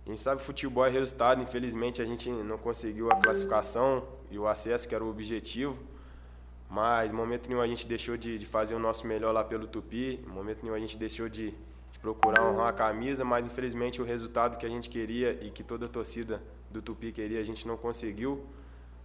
a 0.09 0.11
gente 0.11 0.21
sabe 0.21 0.39
que 0.39 0.47
futebol 0.47 0.83
é 0.83 0.89
resultado, 0.89 1.39
infelizmente 1.39 2.01
a 2.01 2.05
gente 2.05 2.31
não 2.31 2.57
conseguiu 2.57 3.11
a 3.11 3.15
classificação 3.17 4.07
e 4.31 4.39
o 4.39 4.47
acesso, 4.47 4.89
que 4.89 4.95
era 4.95 5.03
o 5.03 5.07
objetivo. 5.07 5.77
Mas, 6.67 7.11
em 7.11 7.15
momento 7.15 7.47
nenhum, 7.47 7.61
a 7.61 7.67
gente 7.67 7.85
deixou 7.85 8.17
de, 8.17 8.39
de 8.39 8.45
fazer 8.47 8.73
o 8.73 8.79
nosso 8.79 9.05
melhor 9.05 9.31
lá 9.31 9.43
pelo 9.43 9.67
Tupi. 9.67 10.19
Em 10.25 10.29
momento 10.29 10.63
nenhum, 10.63 10.73
a 10.73 10.79
gente 10.79 10.97
deixou 10.97 11.29
de, 11.29 11.51
de 11.91 11.99
procurar 12.01 12.43
honrar 12.43 12.69
a 12.69 12.73
camisa, 12.73 13.23
mas 13.23 13.45
infelizmente 13.45 14.01
o 14.01 14.03
resultado 14.03 14.57
que 14.57 14.65
a 14.65 14.69
gente 14.69 14.89
queria 14.89 15.37
e 15.43 15.51
que 15.51 15.63
toda 15.63 15.85
a 15.85 15.89
torcida 15.89 16.41
do 16.71 16.81
Tupi 16.81 17.11
queria, 17.11 17.39
a 17.39 17.43
gente 17.43 17.67
não 17.67 17.77
conseguiu. 17.77 18.43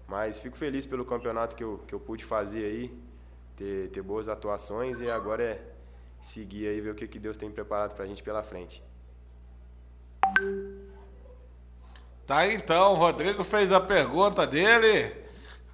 Mas 0.08 0.38
fico 0.38 0.56
feliz 0.56 0.86
pelo 0.86 1.04
campeonato 1.04 1.54
que 1.54 1.64
eu, 1.64 1.82
que 1.86 1.94
eu 1.94 2.00
pude 2.00 2.24
fazer 2.24 2.64
aí 2.64 2.98
ter, 3.56 3.90
ter 3.90 4.00
boas 4.00 4.26
atuações 4.26 5.02
e 5.02 5.10
agora 5.10 5.42
é 5.42 5.62
seguir 6.18 6.66
aí 6.66 6.80
ver 6.80 6.92
o 6.92 6.94
que, 6.94 7.06
que 7.06 7.18
Deus 7.18 7.36
tem 7.36 7.50
preparado 7.50 7.94
para 7.94 8.04
a 8.04 8.08
gente 8.08 8.22
pela 8.22 8.42
frente. 8.42 8.82
Tá 12.26 12.50
então, 12.50 12.92
o 12.92 12.96
Rodrigo 12.96 13.44
fez 13.44 13.70
a 13.70 13.78
pergunta 13.78 14.46
dele, 14.46 15.12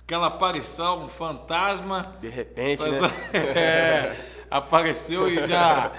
aquela 0.02 0.26
aparição, 0.26 1.04
um 1.04 1.08
fantasma. 1.08 2.12
De 2.20 2.28
repente, 2.28 2.84
né? 2.84 2.98
É, 3.32 4.16
apareceu 4.50 5.28
e 5.28 5.46
já 5.46 5.92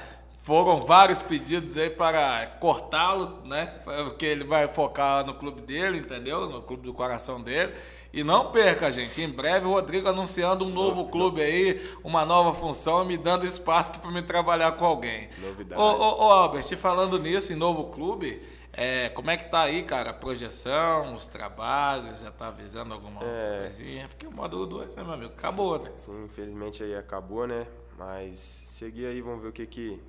foram 0.43 0.81
vários 0.81 1.21
pedidos 1.21 1.77
aí 1.77 1.89
para 1.89 2.47
cortá-lo, 2.59 3.39
né? 3.45 3.67
Porque 3.85 4.25
ele 4.25 4.43
vai 4.43 4.67
focar 4.67 5.25
no 5.25 5.35
clube 5.35 5.61
dele, 5.61 5.99
entendeu? 5.99 6.49
No 6.49 6.61
clube 6.61 6.83
do 6.83 6.93
coração 6.93 7.41
dele. 7.41 7.73
E 8.13 8.21
não 8.21 8.51
perca, 8.51 8.91
gente. 8.91 9.21
Em 9.21 9.29
breve 9.29 9.65
o 9.65 9.71
Rodrigo 9.71 10.09
anunciando 10.09 10.65
um 10.65 10.69
novo 10.69 11.07
clube 11.07 11.41
aí, 11.41 11.81
uma 12.03 12.25
nova 12.25 12.53
função, 12.53 13.05
me 13.05 13.15
dando 13.15 13.45
espaço 13.45 13.93
para 13.93 14.11
me 14.11 14.21
trabalhar 14.21 14.73
com 14.73 14.85
alguém. 14.85 15.29
Novidade. 15.41 15.81
Ô, 15.81 15.85
ô, 15.85 16.27
ô 16.27 16.31
Albert, 16.33 16.75
falando 16.75 17.17
nisso, 17.17 17.53
em 17.53 17.55
novo 17.55 17.85
clube, 17.85 18.41
é, 18.73 19.09
como 19.09 19.29
é 19.29 19.37
que 19.37 19.49
tá 19.49 19.63
aí, 19.63 19.83
cara? 19.83 20.11
A 20.11 20.13
projeção, 20.13 21.13
os 21.13 21.25
trabalhos, 21.25 22.21
já 22.21 22.31
tá 22.31 22.47
avisando 22.47 22.93
alguma 22.93 23.21
é... 23.21 23.33
outra 23.33 23.59
coisinha? 23.61 24.07
Porque 24.07 24.25
o 24.25 24.31
módulo 24.31 24.65
2, 24.65 24.95
né, 24.95 25.03
meu 25.03 25.13
amigo? 25.13 25.33
Acabou, 25.33 25.77
sim, 25.77 25.83
né? 25.83 25.91
Sim, 25.95 26.23
infelizmente 26.25 26.83
aí 26.83 26.95
acabou, 26.95 27.45
né? 27.45 27.67
Mas 27.97 28.39
seguir 28.39 29.07
aí, 29.07 29.21
vamos 29.21 29.41
ver 29.41 29.49
o 29.49 29.51
que 29.51 29.65
que 29.65 30.01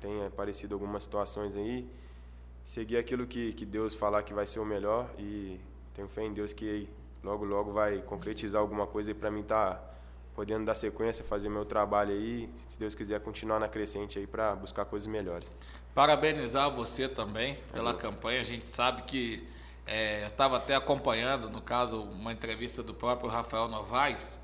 tem 0.00 0.26
aparecido 0.26 0.74
algumas 0.74 1.04
situações 1.04 1.56
aí. 1.56 1.88
Seguir 2.64 2.98
aquilo 2.98 3.26
que, 3.26 3.52
que 3.52 3.64
Deus 3.64 3.94
falar 3.94 4.22
que 4.22 4.34
vai 4.34 4.46
ser 4.46 4.60
o 4.60 4.64
melhor 4.64 5.08
e 5.18 5.58
tenho 5.94 6.08
fé 6.08 6.24
em 6.24 6.32
Deus 6.32 6.52
que 6.52 6.88
logo, 7.22 7.44
logo 7.44 7.72
vai 7.72 8.02
concretizar 8.02 8.60
alguma 8.60 8.86
coisa 8.86 9.10
aí 9.10 9.14
para 9.14 9.30
mim 9.30 9.42
tá 9.42 9.80
podendo 10.38 10.64
dar 10.64 10.76
sequência, 10.76 11.24
fazer 11.24 11.48
meu 11.48 11.64
trabalho 11.64 12.12
aí, 12.12 12.48
se 12.68 12.78
Deus 12.78 12.94
quiser 12.94 13.18
continuar 13.18 13.58
na 13.58 13.66
crescente 13.66 14.20
aí 14.20 14.26
para 14.28 14.54
buscar 14.54 14.84
coisas 14.84 15.08
melhores. 15.08 15.52
Parabenizar 15.92 16.70
você 16.70 17.08
também 17.08 17.58
pela 17.72 17.92
campanha. 17.92 18.38
A 18.40 18.44
gente 18.44 18.68
sabe 18.68 19.02
que 19.02 19.44
é, 19.84 20.22
eu 20.22 20.28
estava 20.28 20.58
até 20.58 20.76
acompanhando, 20.76 21.50
no 21.50 21.60
caso, 21.60 22.04
uma 22.04 22.32
entrevista 22.32 22.84
do 22.84 22.94
próprio 22.94 23.28
Rafael 23.28 23.66
Novaes, 23.66 24.38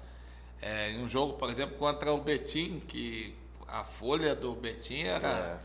é, 0.61 0.90
em 0.90 1.00
um 1.00 1.07
jogo, 1.07 1.35
por 1.35 1.48
exemplo, 1.48 1.76
contra 1.76 2.12
o 2.12 2.18
Betim, 2.18 2.83
que 2.88 3.33
a 3.68 3.85
folha 3.85 4.35
do 4.35 4.52
Betim 4.52 5.04
era. 5.04 5.28
É. 5.28 5.59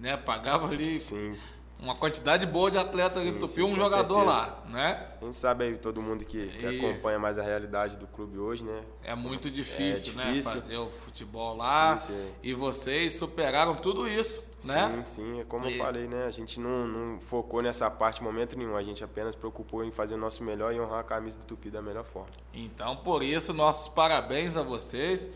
Né, 0.00 0.16
pagava 0.16 0.66
ali. 0.66 0.98
Sim 0.98 1.38
uma 1.82 1.94
quantidade 1.94 2.44
boa 2.46 2.70
de 2.70 2.76
atletas 2.76 3.22
sim, 3.22 3.32
do 3.32 3.38
Tupi, 3.38 3.62
um 3.62 3.74
jogador 3.74 4.26
certeza. 4.26 4.36
lá, 4.36 4.62
né? 4.68 5.06
A 5.20 5.24
gente 5.24 5.36
sabe 5.36 5.64
aí, 5.64 5.78
todo 5.78 6.02
mundo 6.02 6.24
que, 6.24 6.46
que 6.48 6.66
acompanha 6.66 7.18
mais 7.18 7.38
a 7.38 7.42
realidade 7.42 7.96
do 7.96 8.06
clube 8.06 8.38
hoje, 8.38 8.62
né? 8.64 8.82
É 9.02 9.14
muito 9.14 9.50
difícil, 9.50 10.12
é 10.20 10.24
difícil. 10.24 10.54
né? 10.54 10.60
Fazer 10.60 10.76
o 10.76 10.90
futebol 10.90 11.56
lá. 11.56 11.98
Sim, 11.98 12.12
sim. 12.12 12.32
E 12.42 12.52
vocês 12.52 13.14
superaram 13.14 13.74
tudo 13.76 14.06
isso, 14.06 14.44
né? 14.64 15.02
Sim, 15.02 15.04
sim. 15.04 15.40
É 15.40 15.44
como 15.44 15.66
e... 15.66 15.72
eu 15.72 15.82
falei, 15.82 16.06
né? 16.06 16.26
A 16.26 16.30
gente 16.30 16.60
não, 16.60 16.86
não 16.86 17.20
focou 17.20 17.62
nessa 17.62 17.90
parte 17.90 18.20
em 18.20 18.24
momento 18.24 18.58
nenhum. 18.58 18.76
A 18.76 18.82
gente 18.82 19.02
apenas 19.02 19.34
preocupou 19.34 19.82
em 19.82 19.90
fazer 19.90 20.14
o 20.14 20.18
nosso 20.18 20.44
melhor 20.44 20.74
e 20.74 20.80
honrar 20.80 21.00
a 21.00 21.04
camisa 21.04 21.38
do 21.38 21.46
Tupi 21.46 21.70
da 21.70 21.80
melhor 21.80 22.04
forma. 22.04 22.30
Então, 22.52 22.96
por 22.96 23.22
isso, 23.22 23.54
nossos 23.54 23.88
parabéns 23.88 24.54
a 24.54 24.62
vocês, 24.62 25.30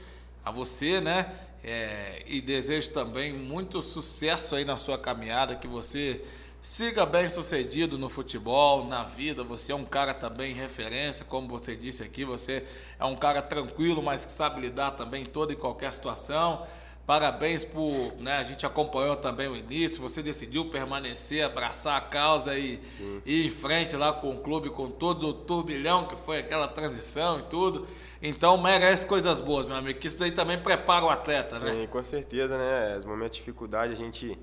a 0.45 0.51
você, 0.51 1.01
né? 1.01 1.33
É, 1.65 2.23
e 2.27 2.43
desejo 2.43 2.91
também 2.91 3.33
muito 3.33 3.81
sucesso 3.81 4.55
aí 4.55 4.65
na 4.65 4.77
sua 4.77 4.99
caminhada, 4.99 5.57
que 5.57 5.67
você 5.67 6.21
Siga 6.65 7.05
bem 7.05 7.29
sucedido 7.29 7.99
no 7.99 8.09
futebol, 8.09 8.87
na 8.87 9.03
vida. 9.03 9.45
Você 9.45 9.71
é 9.71 9.75
um 9.75 9.85
cara 9.85 10.15
também 10.15 10.55
referência, 10.55 11.23
como 11.23 11.47
você 11.47 11.77
disse 11.77 12.03
aqui. 12.03 12.25
Você 12.25 12.65
é 12.99 13.05
um 13.05 13.15
cara 13.15 13.43
tranquilo, 13.43 14.03
mas 14.03 14.25
que 14.25 14.33
sabe 14.33 14.63
lidar 14.63 14.93
também 14.93 15.25
em 15.25 15.27
toda 15.27 15.53
e 15.53 15.57
qualquer 15.57 15.93
situação. 15.93 16.67
Parabéns 17.07 17.67
por. 17.67 18.15
Né, 18.19 18.39
a 18.39 18.45
gente 18.45 18.65
acompanhou 18.65 19.15
também 19.15 19.47
o 19.47 19.55
início. 19.55 20.01
Você 20.01 20.23
decidiu 20.23 20.71
permanecer, 20.71 21.45
abraçar 21.45 21.99
a 21.99 22.01
causa 22.01 22.57
e 22.57 22.81
Sim. 22.97 23.21
ir 23.27 23.47
em 23.47 23.51
frente 23.51 23.95
lá 23.95 24.15
com 24.15 24.31
o 24.31 24.41
clube, 24.41 24.71
com 24.71 24.91
todo 24.91 25.29
o 25.29 25.35
turbilhão 25.35 26.07
que 26.07 26.17
foi 26.17 26.39
aquela 26.39 26.67
transição 26.67 27.41
e 27.41 27.43
tudo. 27.43 27.87
Então 28.25 28.57
merece 28.57 29.07
coisas 29.07 29.39
boas, 29.39 29.67
meu 29.67 29.77
amigo. 29.77 29.99
Que 30.01 30.07
isso 30.07 30.19
daí 30.19 30.33
também 30.33 30.59
prepara 30.59 31.05
o 31.05 31.11
atleta, 31.11 31.59
Sim, 31.59 31.65
né? 31.65 31.73
Sim, 31.73 31.87
com 31.87 32.03
certeza, 32.03 32.59
né? 32.59 32.97
Os 32.97 33.05
momentos 33.05 33.37
de 33.37 33.43
dificuldade 33.43 33.93
a 33.93 33.97
gente 33.97 34.39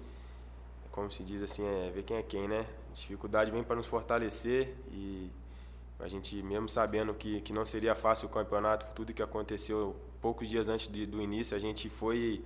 como 0.91 1.09
se 1.09 1.23
diz 1.23 1.41
assim, 1.41 1.65
é 1.65 1.89
ver 1.89 2.03
quem 2.03 2.17
é 2.17 2.21
quem, 2.21 2.47
né? 2.47 2.65
A 2.89 2.93
dificuldade 2.93 3.49
vem 3.49 3.63
para 3.63 3.75
nos 3.75 3.87
fortalecer 3.87 4.75
e 4.91 5.31
a 5.99 6.07
gente, 6.07 6.41
mesmo 6.43 6.67
sabendo 6.67 7.13
que, 7.13 7.41
que 7.41 7.53
não 7.53 7.65
seria 7.65 7.95
fácil 7.95 8.27
o 8.27 8.31
campeonato, 8.31 8.87
tudo 8.93 9.13
que 9.13 9.21
aconteceu 9.21 9.95
poucos 10.19 10.49
dias 10.49 10.67
antes 10.67 10.87
de, 10.89 11.05
do 11.05 11.21
início, 11.21 11.55
a 11.55 11.59
gente 11.59 11.89
foi, 11.89 12.43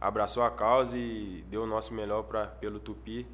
abraçou 0.00 0.42
a 0.42 0.50
causa 0.50 0.96
e 0.96 1.44
deu 1.48 1.64
o 1.64 1.66
nosso 1.66 1.92
melhor 1.92 2.22
pra, 2.22 2.46
pelo 2.46 2.78
Tupi. 2.78 3.26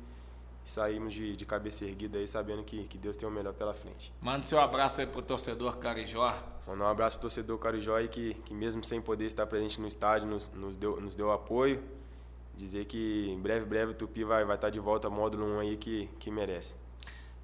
E 0.66 0.68
saímos 0.68 1.14
de, 1.14 1.36
de 1.36 1.46
cabeça 1.46 1.84
erguida 1.84 2.18
aí, 2.18 2.26
sabendo 2.26 2.64
que, 2.64 2.84
que 2.88 2.98
Deus 2.98 3.16
tem 3.16 3.26
o 3.28 3.32
melhor 3.32 3.54
pela 3.54 3.72
frente. 3.72 4.12
Manda 4.20 4.44
seu 4.44 4.58
abraço 4.58 5.00
aí 5.00 5.06
pro 5.06 5.22
torcedor 5.22 5.78
Carijó. 5.78 6.34
Mandar 6.66 6.84
um 6.84 6.88
abraço 6.88 7.16
pro 7.16 7.22
torcedor 7.22 7.56
Carijó 7.58 7.94
aí, 7.94 8.08
que, 8.08 8.34
que 8.44 8.52
mesmo 8.52 8.84
sem 8.84 9.00
poder 9.00 9.26
estar 9.26 9.46
presente 9.46 9.80
no 9.80 9.86
estádio, 9.86 10.26
nos, 10.26 10.50
nos, 10.50 10.76
deu, 10.76 11.00
nos 11.00 11.14
deu 11.14 11.30
apoio 11.30 11.80
dizer 12.56 12.86
que 12.86 13.28
em 13.28 13.38
breve, 13.38 13.66
breve 13.66 13.92
o 13.92 13.94
Tupi 13.94 14.24
vai, 14.24 14.44
vai 14.44 14.56
estar 14.56 14.68
tá 14.68 14.70
de 14.70 14.80
volta 14.80 15.06
ao 15.06 15.12
módulo 15.12 15.46
1 15.56 15.58
aí 15.60 15.76
que, 15.76 16.08
que 16.18 16.30
merece. 16.30 16.78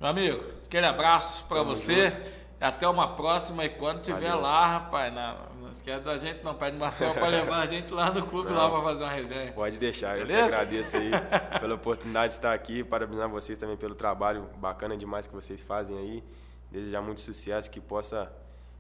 Meu 0.01 0.09
amigo, 0.09 0.43
aquele 0.65 0.87
abraço 0.87 1.45
para 1.45 1.63
você. 1.63 2.11
Junto. 2.11 2.42
Até 2.63 2.89
uma 2.89 3.09
próxima 3.15 3.65
e 3.65 3.69
quando 3.69 4.03
tiver 4.03 4.29
Valeu. 4.29 4.41
lá, 4.41 4.67
rapaz, 4.67 5.13
não, 5.13 5.37
não 5.63 5.71
esquece 5.71 6.05
da 6.05 6.17
gente 6.17 6.45
não, 6.45 6.55
pede 6.55 6.77
Marcelo 6.77 7.15
para 7.15 7.27
levar 7.27 7.63
a 7.63 7.67
gente 7.67 7.93
lá 7.93 8.11
no 8.11 8.25
clube 8.27 8.51
não, 8.51 8.57
lá 8.57 8.71
para 8.71 8.83
fazer 8.83 9.05
uma 9.05 9.13
resenha. 9.13 9.53
Pode 9.53 9.79
deixar, 9.79 10.17
Beleza? 10.17 10.41
eu 10.41 10.47
agradeço 10.47 10.97
aí 10.97 11.11
pela 11.61 11.75
oportunidade 11.75 12.29
de 12.29 12.39
estar 12.39 12.53
aqui, 12.53 12.85
parabenizar 12.85 13.29
vocês 13.29 13.59
também 13.59 13.77
pelo 13.77 13.95
trabalho 13.95 14.49
bacana 14.57 14.97
demais 14.97 15.27
que 15.27 15.35
vocês 15.35 15.63
fazem 15.63 15.99
aí. 15.99 16.25
Desejar 16.71 17.03
muito 17.03 17.21
sucesso, 17.21 17.71
que 17.71 17.81
possa 17.81 18.33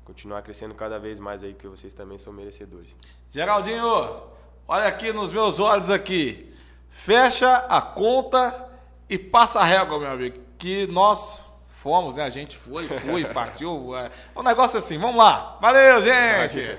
continuar 0.05 0.41
crescendo 0.43 0.75
cada 0.75 0.99
vez 0.99 1.21
mais 1.21 1.43
aí, 1.43 1.53
que 1.53 1.69
vocês 1.69 1.93
também 1.93 2.19
são 2.19 2.33
merecedores. 2.33 2.97
Geraldinho, 3.31 4.33
Olha 4.67 4.87
aqui 4.87 5.13
nos 5.13 5.31
meus 5.33 5.61
olhos 5.61 5.91
aqui. 5.91 6.51
Fecha 6.89 7.57
a 7.57 7.83
conta 7.83 8.71
e 9.09 9.19
passa 9.19 9.61
a 9.61 9.65
régua, 9.65 9.99
meu 9.99 10.11
amigo. 10.11 10.39
Que 10.57 10.87
nós 10.87 11.45
Fomos, 11.83 12.15
né? 12.15 12.23
A 12.23 12.31
gente 12.31 12.57
foi, 12.57 12.87
fui, 12.87 13.25
partiu. 13.35 13.93
É 13.97 14.09
um 14.37 14.43
negócio 14.45 14.77
é 14.77 14.79
assim. 14.79 14.99
Vamos 14.99 15.17
lá. 15.17 15.59
Valeu, 15.61 16.01
gente! 16.01 16.79